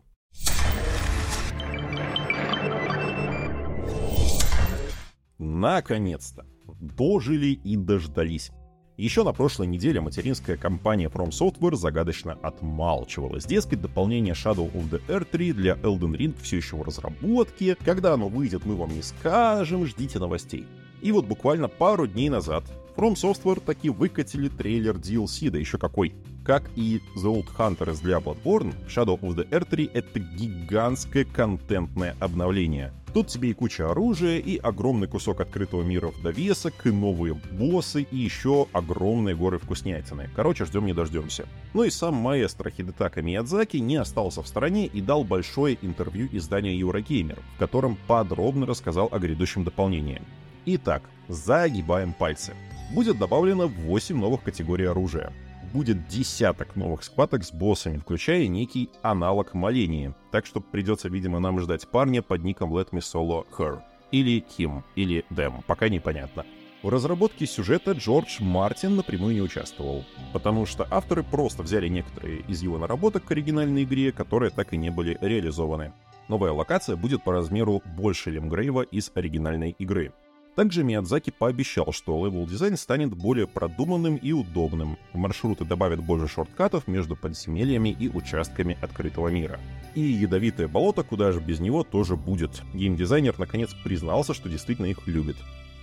Наконец-то! 5.40 6.46
Дожили 6.80 7.48
и 7.48 7.76
дождались. 7.76 8.52
Еще 8.98 9.24
на 9.24 9.34
прошлой 9.34 9.66
неделе 9.66 10.02
материнская 10.02 10.56
компания 10.56 11.08
From 11.08 11.30
Software 11.30 11.76
загадочно 11.76 12.38
отмалчивалась. 12.44 13.44
Дескать, 13.44 13.82
дополнение 13.82 14.36
Shadow 14.36 14.72
of 14.72 14.88
the 14.92 15.02
Earth 15.08 15.30
3 15.32 15.54
для 15.54 15.74
Elden 15.74 16.16
Ring 16.16 16.36
все 16.40 16.58
еще 16.58 16.76
в 16.76 16.84
разработке. 16.84 17.76
Когда 17.84 18.14
оно 18.14 18.30
выйдет, 18.30 18.68
мы 18.68 18.76
вам 18.76 18.94
не 18.94 19.02
скажем, 19.02 19.88
ждите 19.88 20.20
новостей. 20.20 20.68
И 21.02 21.12
вот 21.12 21.26
буквально 21.26 21.70
пару 21.70 22.06
дней 22.06 22.30
назад 22.30 22.66
From 22.96 23.16
Software 23.16 23.64
таки 23.66 23.90
выкатили 23.90 24.48
трейлер 24.48 24.98
DLC, 24.98 25.50
да 25.50 25.58
еще 25.58 25.80
какой. 25.80 26.14
Как 26.44 26.70
и 26.76 27.00
The 27.16 27.24
Old 27.24 27.48
Hunters 27.58 28.02
для 28.02 28.18
Bloodborne, 28.18 28.76
Shadow 28.88 29.18
of 29.22 29.36
the 29.36 29.48
Earth 29.50 29.70
3— 29.70 29.92
это 29.94 30.20
гигантское 30.20 31.24
контентное 31.24 32.18
обновление. 32.20 32.92
Тут 33.14 33.28
тебе 33.28 33.52
и 33.52 33.54
куча 33.54 33.90
оружия, 33.90 34.40
и 34.40 34.58
огромный 34.58 35.08
кусок 35.08 35.40
открытого 35.40 35.84
мира 35.84 36.08
в 36.08 36.22
довесок, 36.22 36.86
и 36.86 36.92
новые 36.92 37.34
боссы, 37.34 38.02
и 38.02 38.18
еще 38.18 38.68
огромные 38.74 39.36
горы 39.36 39.58
вкуснятины. 39.58 40.30
Короче, 40.36 40.66
ждем 40.66 40.86
не 40.86 40.94
дождемся. 40.94 41.48
Ну 41.74 41.84
и 41.84 41.90
сам 41.90 42.16
маэстро 42.16 42.70
Хидетака 42.72 43.22
Миядзаки 43.22 43.78
не 43.78 43.96
остался 43.96 44.42
в 44.42 44.48
стороне 44.48 44.88
и 44.88 45.00
дал 45.00 45.24
большое 45.24 45.78
интервью 45.82 46.28
изданию 46.34 46.78
Eurogamer, 46.78 47.40
в 47.56 47.60
котором 47.60 47.98
подробно 48.06 48.66
рассказал 48.66 49.08
о 49.14 49.20
грядущем 49.20 49.64
дополнении. 49.64 50.22
Итак, 50.66 51.04
загибаем 51.30 52.12
пальцы. 52.12 52.54
Будет 52.94 53.18
добавлено 53.18 53.68
8 53.68 54.18
новых 54.18 54.44
категорий 54.44 54.86
оружия 54.86 55.32
будет 55.74 56.08
десяток 56.08 56.76
новых 56.76 57.04
схваток 57.04 57.44
с 57.44 57.52
боссами, 57.52 57.98
включая 57.98 58.48
некий 58.48 58.90
аналог 59.02 59.54
Малении. 59.56 60.14
Так 60.32 60.46
что 60.46 60.62
придется, 60.62 61.10
видимо, 61.10 61.40
нам 61.40 61.60
ждать 61.60 61.88
парня 61.88 62.22
под 62.22 62.44
ником 62.44 62.74
Let 62.74 62.92
Me 62.92 63.00
Solo 63.00 63.46
Her. 63.58 63.82
Или 64.12 64.46
Him, 64.58 64.84
или 64.96 65.26
Them, 65.32 65.64
пока 65.66 65.90
непонятно. 65.90 66.46
В 66.84 66.90
разработке 66.90 67.48
сюжета 67.48 67.94
Джордж 67.94 68.44
Мартин 68.44 68.98
напрямую 68.98 69.34
не 69.34 69.42
участвовал, 69.42 70.04
потому 70.34 70.66
что 70.66 70.86
авторы 70.92 71.24
просто 71.24 71.64
взяли 71.64 71.88
некоторые 71.88 72.42
из 72.42 72.62
его 72.62 72.78
наработок 72.78 73.24
к 73.24 73.32
оригинальной 73.32 73.86
игре, 73.86 74.12
которые 74.12 74.52
так 74.52 74.74
и 74.74 74.78
не 74.78 74.92
были 74.92 75.18
реализованы. 75.22 75.94
Новая 76.28 76.52
локация 76.52 76.96
будет 76.96 77.24
по 77.24 77.32
размеру 77.32 77.82
больше 77.98 78.32
Лимгрейва 78.32 78.82
из 78.82 79.12
оригинальной 79.16 79.72
игры. 79.72 80.14
Также 80.56 80.84
Миядзаки 80.84 81.32
пообещал, 81.32 81.92
что 81.92 82.24
левел-дизайн 82.26 82.78
станет 82.78 83.16
более 83.16 83.48
продуманным 83.48 84.18
и 84.18 84.32
удобным. 84.34 84.98
В 85.12 85.18
маршруты 85.18 85.66
добавят 85.66 86.04
больше 86.04 86.28
шорткатов 86.28 86.88
между 86.88 87.16
подземельями 87.16 87.90
и 87.90 88.08
участками 88.08 88.78
открытого 88.80 89.30
мира. 89.30 89.60
И 89.96 90.02
ядовитое 90.02 90.68
болото, 90.68 91.04
куда 91.04 91.32
же 91.32 91.40
без 91.40 91.60
него, 91.60 91.84
тоже 91.84 92.16
будет. 92.16 92.62
Геймдизайнер 92.76 93.40
наконец 93.40 93.74
признался, 93.84 94.36
что 94.36 94.48
действительно 94.48 94.88
их 94.88 95.08
любит. 95.08 95.38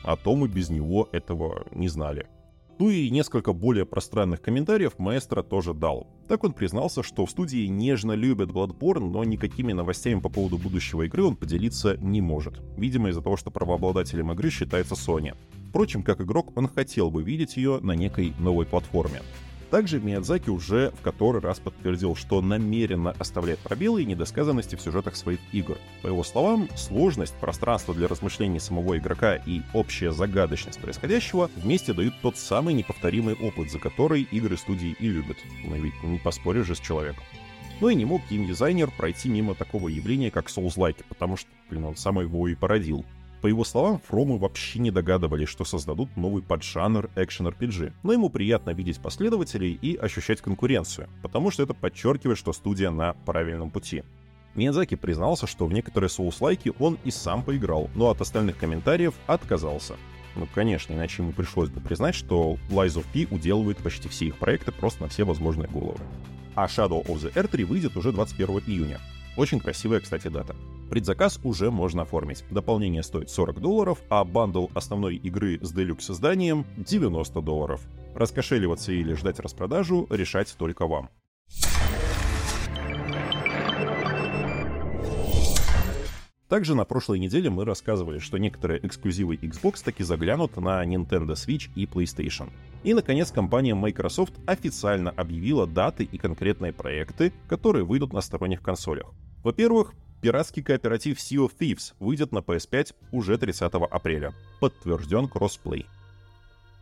А 0.05 0.17
то 0.17 0.37
мы 0.37 0.47
без 0.47 0.71
него 0.71 1.09
этого 1.11 1.67
не 1.73 1.89
знали. 1.89 2.27
Ну 2.81 2.89
и 2.89 3.11
несколько 3.11 3.53
более 3.53 3.85
пространных 3.85 4.41
комментариев 4.41 4.99
маэстро 4.99 5.43
тоже 5.43 5.75
дал. 5.75 6.07
Так 6.29 6.45
он 6.45 6.55
признался, 6.55 7.03
что 7.03 7.27
в 7.27 7.31
студии 7.31 7.67
нежно 7.67 8.13
любят 8.13 8.49
Bloodborne, 8.49 9.11
но 9.11 9.23
никакими 9.23 9.75
новостями 9.75 10.21
по 10.21 10.31
поводу 10.31 10.57
будущего 10.57 11.03
игры 11.03 11.25
он 11.25 11.37
поделиться 11.37 11.99
не 11.99 12.23
может. 12.23 12.63
Видимо, 12.79 13.11
из-за 13.11 13.21
того, 13.21 13.37
что 13.37 13.51
правообладателем 13.51 14.33
игры 14.33 14.49
считается 14.49 14.95
Sony. 14.95 15.37
Впрочем, 15.69 16.03
как 16.03 16.23
игрок, 16.23 16.57
он 16.57 16.69
хотел 16.69 17.11
бы 17.11 17.23
видеть 17.23 17.59
ее 17.59 17.81
на 17.83 17.93
некой 17.93 18.33
новой 18.39 18.65
платформе. 18.65 19.21
Также 19.71 20.01
Миядзаки 20.01 20.51
уже 20.51 20.91
в 20.99 21.03
который 21.03 21.41
раз 21.41 21.61
подтвердил, 21.61 22.17
что 22.17 22.41
намеренно 22.43 23.13
оставляет 23.19 23.61
пробелы 23.61 24.03
и 24.03 24.07
недосказанности 24.07 24.75
в 24.75 24.81
сюжетах 24.81 25.15
своих 25.15 25.39
игр. 25.53 25.79
По 26.03 26.09
его 26.09 26.25
словам, 26.25 26.69
сложность, 26.77 27.35
пространство 27.37 27.95
для 27.95 28.09
размышлений 28.09 28.59
самого 28.59 28.99
игрока 28.99 29.37
и 29.37 29.63
общая 29.73 30.11
загадочность 30.11 30.81
происходящего 30.81 31.49
вместе 31.57 31.93
дают 31.93 32.15
тот 32.21 32.37
самый 32.37 32.75
неповторимый 32.75 33.35
опыт, 33.35 33.71
за 33.71 33.79
который 33.79 34.23
игры 34.23 34.57
студии 34.57 34.97
и 34.99 35.09
любят. 35.09 35.37
Но 35.65 35.77
ведь 35.77 36.03
не 36.03 36.19
поспоришь 36.19 36.67
же 36.67 36.75
с 36.75 36.81
человеком. 36.81 37.23
Ну 37.81 37.89
и 37.89 37.95
не 37.95 38.05
мог 38.05 38.23
геймдизайнер 38.29 38.91
пройти 38.91 39.29
мимо 39.29 39.55
такого 39.55 39.89
явления, 39.89 40.31
как 40.31 40.49
Souls-like, 40.49 41.05
потому 41.09 41.37
что, 41.37 41.49
блин, 41.71 41.85
он 41.85 41.97
сам 41.97 42.21
его 42.21 42.49
и 42.49 42.55
породил. 42.55 43.07
По 43.41 43.47
его 43.47 43.65
словам, 43.65 44.01
Фромы 44.07 44.39
вообще 44.39 44.79
не 44.81 44.91
догадывались, 44.91 45.49
что 45.49 45.65
создадут 45.65 46.15
новый 46.17 46.43
поджанр 46.43 47.09
экшен-RPG, 47.17 47.95
но 48.03 48.13
ему 48.13 48.29
приятно 48.29 48.71
видеть 48.71 49.01
последователей 49.01 49.79
и 49.81 49.97
ощущать 49.97 50.43
конкуренцию, 50.43 51.09
потому 51.23 51.51
что 51.51 51.63
это 51.63 51.73
подчеркивает, 51.73 52.39
что 52.39 52.53
студия 52.53 52.91
на 52.91 53.15
правильном 53.25 53.71
пути. 53.71 54.03
Миядзаки 54.55 54.97
признался, 54.97 55.47
что 55.47 55.67
в 55.67 55.73
некоторые 55.73 56.11
соус-лайки 56.11 56.73
он 56.79 56.99
и 57.05 57.11
сам 57.11 57.43
поиграл, 57.43 57.89
но 57.95 58.11
от 58.11 58.21
остальных 58.21 58.59
комментариев 58.59 59.15
отказался. 59.27 59.95
Ну, 60.37 60.47
конечно, 60.55 60.93
иначе 60.93 61.23
ему 61.23 61.33
пришлось 61.33 61.71
бы 61.71 61.81
признать, 61.81 62.15
что 62.15 62.59
Lies 62.69 63.01
of 63.01 63.07
P 63.13 63.33
уделывает 63.35 63.79
почти 63.79 64.09
все 64.09 64.27
их 64.27 64.37
проекты 64.37 64.71
просто 64.71 65.03
на 65.03 65.09
все 65.09 65.25
возможные 65.25 65.69
головы. 65.69 66.01
А 66.55 66.67
Shadow 66.67 67.05
of 67.07 67.17
the 67.23 67.33
Earth 67.35 67.49
3 67.49 67.65
выйдет 67.65 67.97
уже 67.97 68.13
21 68.13 68.59
июня. 68.67 69.01
Очень 69.37 69.61
красивая, 69.61 70.01
кстати, 70.01 70.29
дата. 70.29 70.55
Предзаказ 70.91 71.39
уже 71.45 71.71
можно 71.71 72.03
оформить. 72.03 72.45
Дополнение 72.51 73.05
стоит 73.05 73.31
40 73.31 73.61
долларов, 73.61 74.03
а 74.09 74.25
бандл 74.25 74.67
основной 74.75 75.15
игры 75.15 75.61
с 75.63 75.73
делюкс 75.73 76.11
изданием 76.11 76.67
90 76.79 77.41
долларов. 77.43 77.81
Раскошеливаться 78.17 78.91
или 78.91 79.15
ждать 79.15 79.39
распродажу 79.39 80.09
решать 80.11 80.53
только 80.59 80.89
вам. 80.89 81.09
Также 86.49 86.75
на 86.75 86.85
прошлой 86.85 87.21
неделе 87.21 87.49
мы 87.49 87.65
рассказывали, 87.65 88.19
что 88.19 88.37
некоторые 88.39 88.85
эксклюзивы 88.85 89.37
Xbox 89.37 89.85
таки 89.85 90.03
заглянут 90.03 90.57
на 90.57 90.85
Nintendo 90.85 91.35
Switch 91.35 91.71
и 91.77 91.87
PlayStation. 91.87 92.51
И, 92.83 92.93
наконец, 92.95 93.31
компания 93.31 93.77
Microsoft 93.77 94.33
официально 94.47 95.11
объявила 95.11 95.69
даты 95.69 96.03
и 96.03 96.19
конкретные 96.19 96.73
проекты, 96.73 97.33
которые 97.47 97.85
выйдут 97.85 98.13
на 98.13 98.21
сторонних 98.21 98.61
консолях. 98.61 99.13
Во-первых, 99.45 99.95
Пиратский 100.21 100.63
кооператив 100.63 101.17
Sea 101.17 101.47
of 101.47 101.53
Thieves 101.59 101.95
выйдет 101.99 102.33
на 102.33 102.39
PS5 102.39 102.95
уже 103.11 103.39
30 103.39 103.73
апреля. 103.73 104.35
Подтвержден 104.61 105.29
кроссплей. 105.29 105.87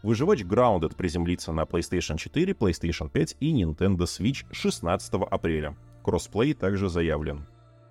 Выживач 0.02 0.42
Grounded 0.42 0.96
приземлится 0.96 1.52
на 1.52 1.62
PlayStation 1.62 2.16
4, 2.16 2.52
PlayStation 2.52 3.08
5 3.08 3.36
и 3.38 3.62
Nintendo 3.62 4.06
Switch 4.06 4.44
16 4.50 5.14
апреля. 5.30 5.76
Кроссплей 6.02 6.52
также 6.54 6.88
заявлен. 6.88 7.46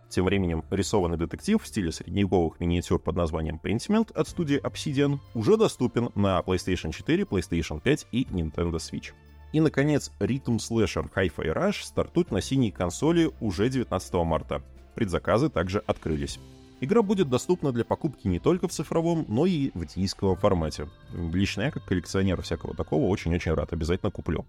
Тем 0.10 0.25
временем 0.25 0.63
рисованный 0.70 1.18
детектив 1.18 1.62
в 1.62 1.68
стиле 1.68 1.92
средневековых 1.92 2.60
миниатюр 2.60 3.00
под 3.00 3.16
названием 3.16 3.60
Pentiment 3.62 4.12
от 4.13 4.27
студии 4.27 4.62
Obsidian 4.62 5.20
уже 5.34 5.58
доступен 5.58 6.10
на 6.16 6.39
PlayStation 6.39 6.92
4, 6.92 7.24
PlayStation 7.24 7.82
5 7.82 8.08
и 8.12 8.24
Nintendo 8.25 8.75
Switch. 8.75 9.12
И, 9.54 9.62
наконец, 9.62 10.12
Rhythm 10.20 10.58
Slasher 10.58 11.10
Hi-Fi 11.13 11.54
Rush 11.54 11.84
стартует 11.84 12.32
на 12.32 12.42
синей 12.42 12.72
консоли 12.72 13.32
уже 13.39 13.70
19 13.70 14.13
марта. 14.25 14.62
Предзаказы 14.98 15.50
также 15.50 15.84
открылись. 15.86 16.39
Игра 16.82 17.04
будет 17.04 17.30
доступна 17.30 17.72
для 17.72 17.86
покупки 17.86 18.27
не 18.27 18.39
только 18.39 18.68
в 18.68 18.72
цифровом, 18.72 19.25
но 19.27 19.46
и 19.46 19.70
в 19.75 19.86
дисковом 19.86 20.38
формате. 20.38 20.89
Лично 21.13 21.62
я, 21.62 21.72
как 21.72 21.86
коллекционер 21.86 22.42
всякого 22.42 22.74
такого, 22.74 23.06
очень-очень 23.06 23.54
рад, 23.54 23.74
обязательно 23.74 24.10
куплю. 24.10 24.44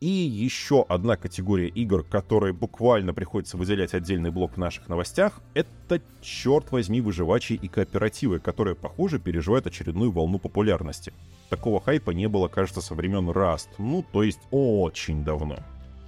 И 0.00 0.08
еще 0.08 0.84
одна 0.90 1.16
категория 1.16 1.68
игр, 1.68 2.02
которой 2.02 2.52
буквально 2.52 3.14
приходится 3.14 3.56
выделять 3.56 3.94
отдельный 3.94 4.30
блок 4.30 4.52
в 4.52 4.58
наших 4.58 4.90
новостях, 4.90 5.40
это, 5.54 6.02
черт 6.20 6.70
возьми, 6.70 7.00
выживачи 7.00 7.54
и 7.54 7.66
кооперативы, 7.66 8.38
которые, 8.38 8.74
похоже, 8.74 9.18
переживают 9.18 9.66
очередную 9.66 10.10
волну 10.10 10.38
популярности. 10.38 11.14
Такого 11.48 11.80
хайпа 11.80 12.10
не 12.10 12.28
было, 12.28 12.48
кажется, 12.48 12.82
со 12.82 12.94
времен 12.94 13.30
Rust, 13.30 13.68
ну, 13.78 14.04
то 14.12 14.22
есть 14.22 14.40
очень 14.50 15.24
давно. 15.24 15.56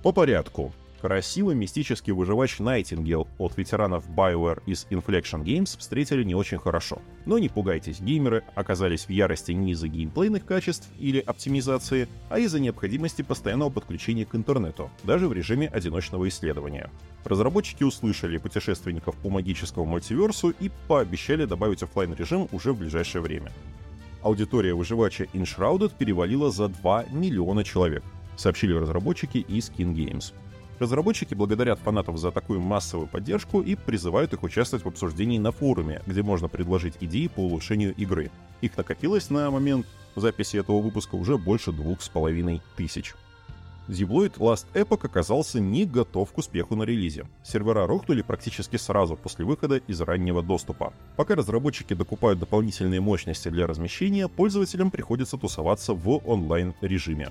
По 0.02 0.12
порядку. 0.12 0.72
Красивый 1.00 1.54
мистический 1.54 2.12
выживач 2.12 2.58
Найтингел 2.58 3.28
от 3.38 3.56
ветеранов 3.56 4.08
BioWare 4.08 4.60
из 4.66 4.84
Inflection 4.90 5.44
Games 5.44 5.78
встретили 5.78 6.24
не 6.24 6.34
очень 6.34 6.58
хорошо. 6.58 7.00
Но 7.24 7.38
не 7.38 7.48
пугайтесь, 7.48 8.00
геймеры 8.00 8.42
оказались 8.56 9.04
в 9.04 9.10
ярости 9.10 9.52
не 9.52 9.72
из-за 9.72 9.86
геймплейных 9.86 10.44
качеств 10.44 10.88
или 10.98 11.20
оптимизации, 11.20 12.08
а 12.30 12.40
из-за 12.40 12.58
необходимости 12.58 13.22
постоянного 13.22 13.70
подключения 13.70 14.24
к 14.24 14.34
интернету, 14.34 14.90
даже 15.04 15.28
в 15.28 15.32
режиме 15.32 15.68
одиночного 15.68 16.26
исследования. 16.26 16.90
Разработчики 17.24 17.84
услышали 17.84 18.38
путешественников 18.38 19.14
по 19.18 19.30
магическому 19.30 19.86
мультиверсу 19.86 20.50
и 20.50 20.68
пообещали 20.88 21.44
добавить 21.44 21.84
офлайн 21.84 22.12
режим 22.14 22.48
уже 22.50 22.72
в 22.72 22.78
ближайшее 22.78 23.22
время. 23.22 23.52
Аудитория 24.20 24.74
выживача 24.74 25.24
Enshrouded 25.32 25.92
перевалила 25.96 26.50
за 26.50 26.66
2 26.66 27.04
миллиона 27.12 27.62
человек, 27.62 28.02
сообщили 28.36 28.72
разработчики 28.72 29.38
из 29.38 29.70
King 29.70 29.94
Games. 29.94 30.32
Разработчики 30.78 31.34
благодарят 31.34 31.80
фанатов 31.80 32.18
за 32.18 32.30
такую 32.30 32.60
массовую 32.60 33.08
поддержку 33.08 33.60
и 33.60 33.74
призывают 33.74 34.32
их 34.32 34.44
участвовать 34.44 34.84
в 34.84 34.88
обсуждении 34.88 35.38
на 35.38 35.50
форуме, 35.50 36.02
где 36.06 36.22
можно 36.22 36.48
предложить 36.48 36.94
идеи 37.00 37.26
по 37.26 37.40
улучшению 37.40 37.94
игры. 37.96 38.30
Их 38.60 38.76
накопилось 38.76 39.30
на 39.30 39.50
момент 39.50 39.86
записи 40.14 40.56
этого 40.56 40.80
выпуска 40.80 41.16
уже 41.16 41.36
больше 41.36 41.72
двух 41.72 42.00
с 42.00 42.08
половиной 42.08 42.62
тысяч. 42.76 43.14
Zibloid 43.88 44.36
Last 44.36 44.66
Epoch 44.74 45.06
оказался 45.06 45.58
не 45.60 45.86
готов 45.86 46.30
к 46.30 46.38
успеху 46.38 46.76
на 46.76 46.82
релизе. 46.82 47.26
Сервера 47.42 47.86
рухнули 47.86 48.20
практически 48.20 48.76
сразу 48.76 49.16
после 49.16 49.46
выхода 49.46 49.78
из 49.78 50.00
раннего 50.02 50.42
доступа. 50.42 50.92
Пока 51.16 51.34
разработчики 51.34 51.94
докупают 51.94 52.38
дополнительные 52.38 53.00
мощности 53.00 53.48
для 53.48 53.66
размещения, 53.66 54.28
пользователям 54.28 54.90
приходится 54.90 55.38
тусоваться 55.38 55.94
в 55.94 56.20
онлайн-режиме 56.28 57.30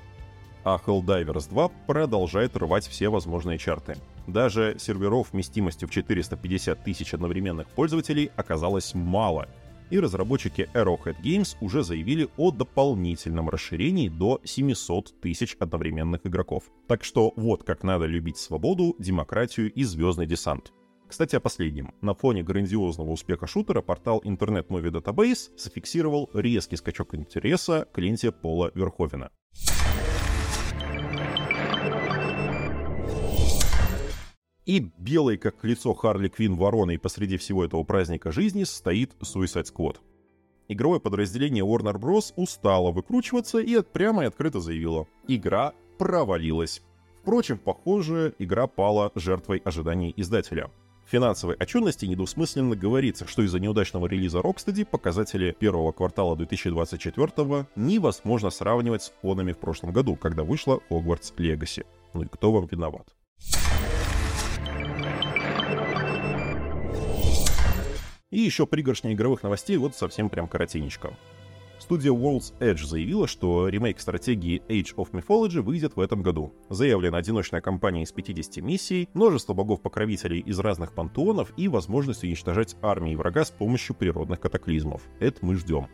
а 0.67 0.81
Helldivers 0.85 1.49
2 1.49 1.69
продолжает 1.87 2.57
рвать 2.57 2.85
все 2.87 3.07
возможные 3.07 3.57
чарты. 3.57 3.95
Даже 4.27 4.75
серверов 4.77 5.31
вместимостью 5.31 5.87
в 5.87 5.91
450 5.91 6.83
тысяч 6.83 7.13
одновременных 7.13 7.67
пользователей 7.69 8.31
оказалось 8.35 8.93
мало, 8.93 9.47
и 9.89 9.97
разработчики 9.97 10.69
Arrowhead 10.73 11.21
Games 11.23 11.55
уже 11.61 11.83
заявили 11.83 12.27
о 12.35 12.51
дополнительном 12.51 13.49
расширении 13.49 14.09
до 14.09 14.41
700 14.43 15.21
тысяч 15.21 15.55
одновременных 15.57 16.27
игроков. 16.27 16.65
Так 16.89 17.05
что 17.05 17.31
вот 17.37 17.63
как 17.63 17.83
надо 17.83 18.05
любить 18.05 18.37
свободу, 18.37 18.93
демократию 18.99 19.71
и 19.71 19.85
звездный 19.85 20.25
десант. 20.25 20.73
Кстати, 21.07 21.37
о 21.37 21.39
последнем. 21.39 21.93
На 22.01 22.13
фоне 22.13 22.43
грандиозного 22.43 23.11
успеха 23.11 23.47
шутера 23.47 23.81
портал 23.81 24.21
Internet 24.25 24.67
Movie 24.67 24.91
Database 24.91 25.57
зафиксировал 25.57 26.29
резкий 26.33 26.75
скачок 26.75 27.15
интереса 27.15 27.87
к 27.93 27.97
ленте 27.99 28.33
Пола 28.33 28.71
Верховена. 28.75 29.29
И 34.67 34.91
белый, 34.97 35.37
как 35.37 35.63
лицо 35.63 35.93
Харли 35.93 36.27
Квин 36.27 36.55
вороной 36.55 36.99
посреди 36.99 37.37
всего 37.37 37.63
этого 37.63 37.85
праздника 37.85 38.33
жизни, 38.33 38.65
стоит 38.65 39.13
Suicide 39.21 39.73
Squad. 39.73 39.95
Игровое 40.67 40.99
подразделение 40.99 41.63
Warner 41.63 41.97
Bros. 41.97 42.33
устало 42.35 42.91
выкручиваться 42.91 43.59
и 43.59 43.81
прямо 43.81 44.23
и 44.23 44.27
открыто 44.27 44.59
заявило. 44.59 45.07
Игра 45.25 45.71
провалилась. 45.97 46.81
Впрочем, 47.21 47.57
похоже, 47.57 48.35
игра 48.39 48.67
пала 48.67 49.13
жертвой 49.15 49.59
ожиданий 49.63 50.13
издателя. 50.17 50.69
В 51.05 51.09
финансовой 51.09 51.55
отчетности 51.55 52.05
недвусмысленно 52.05 52.75
говорится, 52.75 53.25
что 53.25 53.43
из-за 53.43 53.61
неудачного 53.61 54.07
релиза 54.07 54.39
Rocksteady 54.39 54.83
показатели 54.83 55.55
первого 55.57 55.93
квартала 55.93 56.35
2024 56.35 57.67
невозможно 57.77 58.49
сравнивать 58.49 59.03
с 59.03 59.13
фонами 59.21 59.53
в 59.53 59.59
прошлом 59.59 59.93
году, 59.93 60.17
когда 60.17 60.43
вышла 60.43 60.81
Hogwarts 60.89 61.33
Legacy. 61.37 61.85
Ну 62.13 62.23
и 62.23 62.27
кто 62.27 62.51
вам 62.51 62.67
виноват? 62.69 63.07
И 68.29 68.41
еще 68.41 68.67
пригоршня 68.67 69.13
игровых 69.13 69.43
новостей, 69.43 69.77
вот 69.77 69.95
совсем 69.95 70.29
прям 70.29 70.49
коротенечко. 70.49 71.15
Студия 71.79 72.11
World's 72.11 72.53
Edge 72.59 72.85
заявила, 72.85 73.25
что 73.25 73.69
ремейк 73.69 74.01
стратегии 74.01 74.61
Age 74.67 74.95
of 74.95 75.11
Mythology 75.11 75.61
выйдет 75.61 75.95
в 75.95 76.01
этом 76.01 76.23
году. 76.23 76.53
Заявлена 76.69 77.19
одиночная 77.19 77.61
кампания 77.61 78.03
из 78.03 78.11
50 78.11 78.57
миссий, 78.57 79.07
множество 79.13 79.53
богов-покровителей 79.53 80.39
из 80.39 80.59
разных 80.59 80.91
пантеонов 80.93 81.53
и 81.55 81.69
возможность 81.69 82.25
уничтожать 82.25 82.75
армии 82.81 83.15
врага 83.15 83.45
с 83.45 83.51
помощью 83.51 83.95
природных 83.95 84.41
катаклизмов. 84.41 85.03
Это 85.19 85.45
мы 85.45 85.55
ждем. 85.55 85.87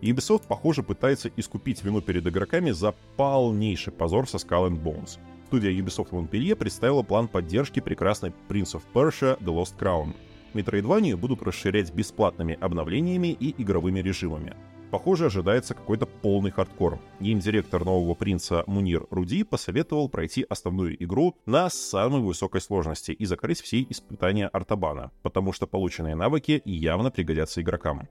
Ubisoft, 0.00 0.46
похоже, 0.46 0.84
пытается 0.84 1.30
искупить 1.36 1.82
вину 1.82 2.00
перед 2.00 2.24
игроками 2.24 2.70
за 2.70 2.94
полнейший 3.16 3.92
позор 3.92 4.28
со 4.28 4.36
Skull 4.36 4.70
and 4.70 4.80
Bones. 4.80 5.18
Студия 5.48 5.72
Ubisoft 5.72 6.10
Montpellier 6.10 6.54
представила 6.54 7.02
план 7.02 7.26
поддержки 7.26 7.80
прекрасной 7.80 8.32
Prince 8.48 8.78
of 8.78 8.82
Persia 8.94 9.36
The 9.40 9.52
Lost 9.52 9.76
Crown, 9.76 10.14
Метроидванию 10.54 11.16
будут 11.16 11.42
расширять 11.42 11.92
бесплатными 11.92 12.58
обновлениями 12.60 13.28
и 13.28 13.54
игровыми 13.62 14.00
режимами. 14.00 14.54
Похоже, 14.90 15.26
ожидается 15.26 15.74
какой-то 15.74 16.06
полный 16.06 16.50
хардкор. 16.50 16.98
Гейм-директор 17.20 17.84
нового 17.84 18.14
принца 18.14 18.64
Мунир 18.66 19.06
Ради 19.10 19.44
посоветовал 19.44 20.08
пройти 20.08 20.44
основную 20.48 21.00
игру 21.02 21.36
на 21.46 21.70
самой 21.70 22.20
высокой 22.20 22.60
сложности 22.60 23.12
и 23.12 23.24
закрыть 23.24 23.60
все 23.60 23.86
испытания 23.88 24.48
Артабана, 24.48 25.12
потому 25.22 25.52
что 25.52 25.68
полученные 25.68 26.16
навыки 26.16 26.60
явно 26.64 27.12
пригодятся 27.12 27.62
игрокам. 27.62 28.08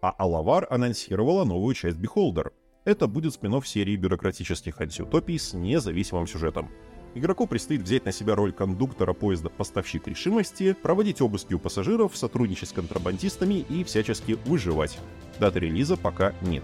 А 0.00 0.10
Алавар 0.10 0.66
анонсировала 0.70 1.44
новую 1.44 1.74
часть 1.74 1.98
Beholder. 1.98 2.52
Это 2.86 3.06
будет 3.06 3.34
спин 3.34 3.60
серии 3.62 3.96
бюрократических 3.96 4.80
антиутопий 4.80 5.38
с 5.38 5.52
независимым 5.52 6.26
сюжетом. 6.26 6.70
Игроку 7.14 7.46
предстоит 7.46 7.82
взять 7.82 8.04
на 8.04 8.12
себя 8.12 8.34
роль 8.34 8.52
кондуктора 8.52 9.12
поезда 9.12 9.48
«Поставщик 9.48 10.06
решимости», 10.06 10.76
проводить 10.82 11.20
обыски 11.20 11.54
у 11.54 11.58
пассажиров, 11.58 12.16
сотрудничать 12.16 12.68
с 12.68 12.72
контрабандистами 12.72 13.64
и 13.68 13.82
всячески 13.84 14.38
выживать. 14.44 14.98
Даты 15.40 15.60
релиза 15.60 15.96
пока 15.96 16.34
нет. 16.42 16.62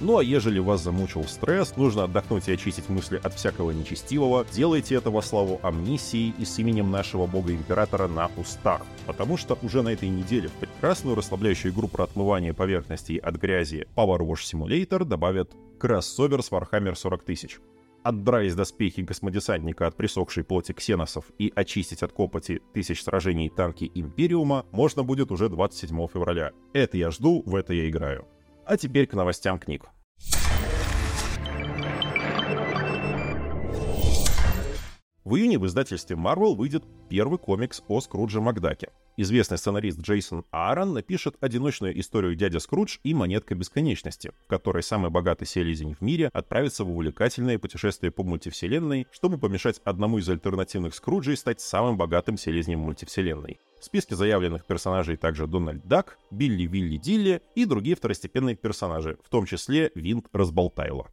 Ну 0.00 0.16
а 0.16 0.24
ежели 0.24 0.58
вас 0.58 0.82
замучил 0.82 1.24
стресс, 1.24 1.76
нужно 1.76 2.04
отдохнуть 2.04 2.48
и 2.48 2.52
очистить 2.52 2.88
мысли 2.88 3.20
от 3.22 3.34
всякого 3.34 3.70
нечестивого, 3.70 4.46
делайте 4.50 4.94
это 4.94 5.10
во 5.10 5.20
славу 5.20 5.60
амнисии 5.62 6.32
и 6.38 6.46
с 6.46 6.58
именем 6.58 6.90
нашего 6.90 7.26
бога-императора 7.26 8.08
на 8.08 8.30
устах. 8.38 8.80
Потому 9.06 9.36
что 9.36 9.58
уже 9.60 9.82
на 9.82 9.90
этой 9.90 10.08
неделе 10.08 10.48
в 10.48 10.52
прекрасную 10.52 11.16
расслабляющую 11.16 11.70
игру 11.70 11.86
про 11.86 12.04
отмывание 12.04 12.54
поверхностей 12.54 13.18
от 13.18 13.36
грязи 13.36 13.86
Power 13.94 14.20
Wash 14.20 14.50
Simulator 14.50 15.04
добавят 15.04 15.52
кроссовер 15.78 16.42
с 16.42 16.50
Warhammer 16.50 16.94
40 16.94 17.22
тысяч 17.22 17.58
отдраить 18.02 18.56
доспехи 18.56 19.04
космодесантника 19.04 19.86
от 19.86 19.96
присохшей 19.96 20.44
плоти 20.44 20.72
ксеносов 20.72 21.26
и 21.38 21.52
очистить 21.54 22.02
от 22.02 22.12
копоти 22.12 22.60
тысяч 22.72 23.02
сражений 23.02 23.48
танки 23.48 23.90
Империума 23.94 24.66
можно 24.72 25.02
будет 25.02 25.30
уже 25.30 25.48
27 25.48 26.08
февраля. 26.08 26.52
Это 26.72 26.96
я 26.96 27.10
жду, 27.10 27.42
в 27.44 27.54
это 27.54 27.72
я 27.72 27.88
играю. 27.88 28.26
А 28.64 28.76
теперь 28.76 29.06
к 29.06 29.14
новостям 29.14 29.58
книг. 29.58 29.86
В 35.30 35.36
июне 35.36 35.60
в 35.60 35.66
издательстве 35.66 36.16
Marvel 36.16 36.56
выйдет 36.56 36.82
первый 37.08 37.38
комикс 37.38 37.84
о 37.86 38.00
Скрудже 38.00 38.40
Макдаке. 38.40 38.88
Известный 39.16 39.58
сценарист 39.58 40.00
Джейсон 40.00 40.44
Аарон 40.50 40.92
напишет 40.92 41.36
одиночную 41.40 41.96
историю 42.00 42.34
«Дядя 42.34 42.58
Скрудж» 42.58 42.98
и 43.04 43.14
«Монетка 43.14 43.54
бесконечности», 43.54 44.32
в 44.44 44.48
которой 44.48 44.82
самый 44.82 45.08
богатый 45.08 45.44
селезень 45.44 45.94
в 45.94 46.00
мире 46.00 46.30
отправится 46.32 46.82
в 46.82 46.90
увлекательное 46.90 47.60
путешествие 47.60 48.10
по 48.10 48.24
мультивселенной, 48.24 49.06
чтобы 49.12 49.38
помешать 49.38 49.80
одному 49.84 50.18
из 50.18 50.28
альтернативных 50.28 50.96
Скруджей 50.96 51.36
стать 51.36 51.60
самым 51.60 51.96
богатым 51.96 52.36
селезнем 52.36 52.80
мультивселенной. 52.80 53.60
В 53.80 53.84
списке 53.84 54.16
заявленных 54.16 54.66
персонажей 54.66 55.16
также 55.16 55.46
Дональд 55.46 55.86
Дак, 55.86 56.18
Билли 56.32 56.64
Вилли 56.64 56.96
Дилли 56.96 57.40
и 57.54 57.66
другие 57.66 57.94
второстепенные 57.94 58.56
персонажи, 58.56 59.16
в 59.24 59.28
том 59.28 59.46
числе 59.46 59.92
Винт 59.94 60.26
Разболтайло. 60.32 61.08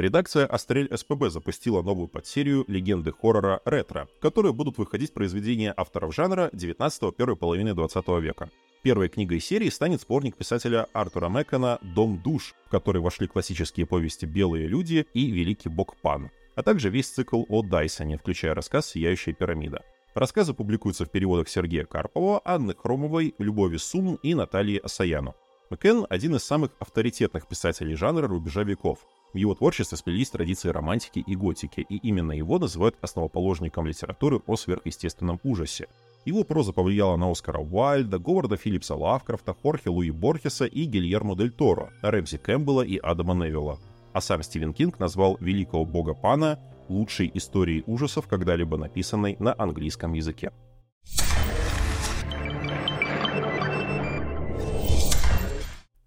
Редакция 0.00 0.46
Астрель 0.46 0.88
СПБ 0.96 1.28
запустила 1.28 1.82
новую 1.82 2.08
подсерию 2.08 2.64
«Легенды 2.68 3.12
хоррора 3.12 3.60
ретро», 3.66 4.08
в 4.16 4.22
которой 4.22 4.54
будут 4.54 4.78
выходить 4.78 5.12
произведения 5.12 5.74
авторов 5.76 6.14
жанра 6.14 6.48
19-го 6.54 7.10
первой 7.10 7.36
половины 7.36 7.74
20 7.74 8.08
века. 8.22 8.48
Первой 8.80 9.10
книгой 9.10 9.40
серии 9.40 9.68
станет 9.68 10.00
сборник 10.00 10.38
писателя 10.38 10.86
Артура 10.94 11.28
Мэкона 11.28 11.78
«Дом 11.82 12.18
душ», 12.24 12.54
в 12.64 12.70
который 12.70 13.02
вошли 13.02 13.26
классические 13.26 13.84
повести 13.84 14.24
«Белые 14.24 14.68
люди» 14.68 15.06
и 15.12 15.30
«Великий 15.30 15.68
бог 15.68 15.94
Пан», 16.00 16.30
а 16.54 16.62
также 16.62 16.88
весь 16.88 17.10
цикл 17.10 17.44
о 17.50 17.62
Дайсоне, 17.62 18.16
включая 18.16 18.54
рассказ 18.54 18.86
«Сияющая 18.86 19.34
пирамида». 19.34 19.84
Рассказы 20.14 20.54
публикуются 20.54 21.04
в 21.04 21.10
переводах 21.10 21.50
Сергея 21.50 21.84
Карпова, 21.84 22.40
Анны 22.46 22.74
Хромовой, 22.74 23.34
Любови 23.36 23.76
Сум 23.76 24.14
и 24.22 24.34
Натальи 24.34 24.78
Асаяну. 24.78 25.34
Мэкен– 25.68 26.06
один 26.08 26.36
из 26.36 26.42
самых 26.42 26.70
авторитетных 26.78 27.46
писателей 27.46 27.96
жанра 27.96 28.26
рубежа 28.26 28.62
веков. 28.62 29.00
В 29.32 29.36
его 29.36 29.54
творчестве 29.54 29.96
сплелись 29.96 30.30
традиции 30.30 30.68
романтики 30.68 31.20
и 31.20 31.36
готики, 31.36 31.86
и 31.88 31.96
именно 31.98 32.32
его 32.32 32.58
называют 32.58 32.96
основоположником 33.00 33.86
литературы 33.86 34.40
о 34.46 34.56
сверхъестественном 34.56 35.38
ужасе. 35.44 35.86
Его 36.24 36.44
проза 36.44 36.72
повлияла 36.72 37.16
на 37.16 37.30
Оскара 37.30 37.60
Уайльда, 37.60 38.18
Говарда 38.18 38.56
Филлипса 38.56 38.94
Лавкрафта, 38.94 39.54
Хорхе 39.54 39.90
Луи 39.90 40.10
Борхеса 40.10 40.66
и 40.66 40.84
Гильермо 40.84 41.36
Дель 41.36 41.52
Торо, 41.52 41.92
Рэмзи 42.02 42.38
Кэмпбелла 42.38 42.82
и 42.82 42.98
Адама 42.98 43.34
Невилла. 43.34 43.78
А 44.12 44.20
сам 44.20 44.42
Стивен 44.42 44.74
Кинг 44.74 44.98
назвал 44.98 45.36
«Великого 45.40 45.84
бога 45.84 46.14
Пана» 46.14 46.58
лучшей 46.88 47.30
историей 47.34 47.84
ужасов, 47.86 48.26
когда-либо 48.26 48.76
написанной 48.76 49.36
на 49.38 49.54
английском 49.56 50.12
языке. 50.12 50.50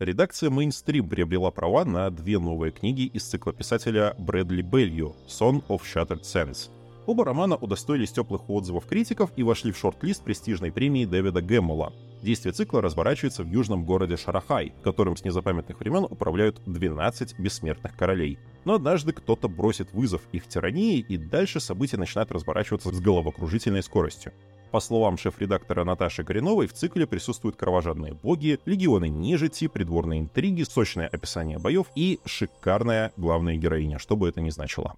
Редакция 0.04 0.50
Mainstream 0.50 1.08
приобрела 1.08 1.50
права 1.50 1.86
на 1.86 2.10
две 2.10 2.38
новые 2.38 2.74
книги 2.74 3.04
из 3.04 3.24
цикла 3.24 3.54
писателя 3.54 4.14
Брэдли 4.20 4.62
Белью 4.62 5.16
«Son 5.30 5.66
of 5.70 5.80
Shattered 5.84 6.24
Sands». 6.24 6.70
Оба 7.06 7.24
романа 7.24 7.56
удостоились 7.56 8.12
теплых 8.12 8.50
отзывов 8.50 8.86
критиков 8.86 9.32
и 9.38 9.44
вошли 9.44 9.72
в 9.72 9.78
шорт-лист 9.78 10.22
престижной 10.22 10.74
премии 10.74 11.06
Дэвида 11.06 11.42
Гэммола. 11.42 11.94
Действие 12.22 12.52
цикла 12.52 12.82
разворачивается 12.82 13.44
в 13.44 13.48
южном 13.50 13.86
городе 13.86 14.18
Шарахай, 14.18 14.74
которым 14.84 15.16
с 15.16 15.24
незапамятных 15.24 15.80
времен 15.80 16.04
управляют 16.04 16.62
12 16.66 17.40
бессмертных 17.40 17.96
королей. 17.96 18.40
Но 18.66 18.74
однажды 18.74 19.14
кто-то 19.14 19.48
бросит 19.48 19.94
вызов 19.94 20.22
их 20.34 20.48
тирании, 20.48 21.00
и 21.00 21.16
дальше 21.16 21.62
события 21.62 21.96
начинают 21.96 22.32
разворачиваться 22.34 22.94
с 22.94 23.00
головокружительной 23.00 23.84
скоростью. 23.84 24.34
По 24.74 24.80
словам 24.80 25.20
шеф-редактора 25.20 25.84
Наташи 25.84 26.24
Кореновой, 26.24 26.66
в 26.66 26.74
цикле 26.74 27.06
присутствуют 27.06 27.56
кровожадные 27.56 28.16
боги, 28.16 28.60
легионы 28.66 29.08
нежити, 29.08 29.68
придворные 29.68 30.22
интриги, 30.22 30.64
сочное 30.64 31.08
описание 31.08 31.60
боев 31.60 31.86
и 31.94 32.20
шикарная 32.26 33.12
главная 33.16 33.56
героиня, 33.56 34.00
что 34.00 34.16
бы 34.16 34.28
это 34.28 34.42
ни 34.42 34.50
значило. 34.50 34.96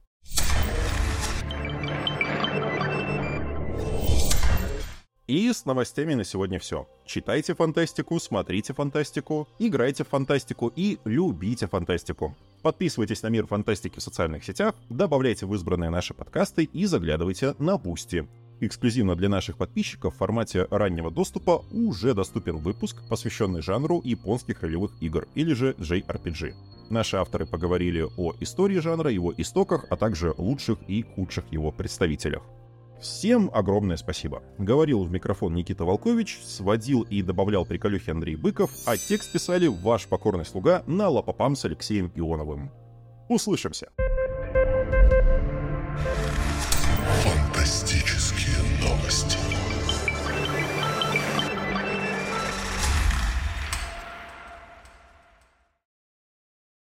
И 5.28 5.52
с 5.52 5.66
новостями 5.66 6.14
на 6.14 6.24
сегодня 6.24 6.58
все. 6.58 6.88
Читайте 7.06 7.54
фантастику, 7.54 8.18
смотрите 8.22 8.74
фантастику, 8.74 9.50
играйте 9.60 10.06
в 10.06 10.08
фантастику 10.08 10.72
и 10.74 11.00
любите 11.04 11.68
фантастику. 11.68 12.34
Подписывайтесь 12.62 13.22
на 13.24 13.28
Мир 13.28 13.46
Фантастики 13.46 14.00
в 14.00 14.04
социальных 14.04 14.46
сетях, 14.46 14.74
добавляйте 14.90 15.46
в 15.46 15.54
избранные 15.54 15.90
наши 15.90 16.14
подкасты 16.14 16.64
и 16.64 16.86
заглядывайте 16.86 17.56
на 17.60 17.78
Boosty. 17.78 18.26
Эксклюзивно 18.62 19.16
для 19.16 19.28
наших 19.28 19.58
подписчиков 19.58 20.16
в 20.16 20.18
формате 20.18 20.68
раннего 20.72 21.12
доступа 21.12 21.64
уже 21.72 22.14
доступен 22.14 22.58
выпуск, 22.58 22.98
посвященный 23.10 23.62
жанру 23.62 24.02
японских 24.04 24.62
ролевых 24.62 24.92
игр, 25.02 25.28
или 25.36 25.54
же 25.54 25.74
JRPG. 25.78 26.54
Наши 26.90 27.18
авторы 27.18 27.46
поговорили 27.46 28.08
о 28.18 28.34
истории 28.40 28.80
жанра, 28.80 29.12
его 29.12 29.34
истоках, 29.36 29.86
а 29.90 29.98
также 29.98 30.34
лучших 30.38 30.80
и 30.88 31.04
худших 31.04 31.46
его 31.52 31.72
представителях. 31.72 32.44
Всем 33.02 33.52
огромное 33.54 33.98
спасибо. 33.98 34.42
Говорил 34.58 35.04
в 35.04 35.12
микрофон 35.12 35.54
Никита 35.54 35.84
Волкович, 35.84 36.40
сводил 36.46 37.02
и 37.02 37.22
добавлял 37.22 37.66
приколюхи 37.66 38.10
Андрей 38.10 38.36
Быков, 38.36 38.72
а 38.86 38.96
текст 38.96 39.34
писали 39.34 39.68
ваш 39.68 40.08
покорный 40.08 40.46
слуга 40.46 40.84
напополам 40.88 41.56
с 41.56 41.66
Алексеем 41.66 42.12
Ионовым. 42.16 42.72
Услышимся! 43.28 43.90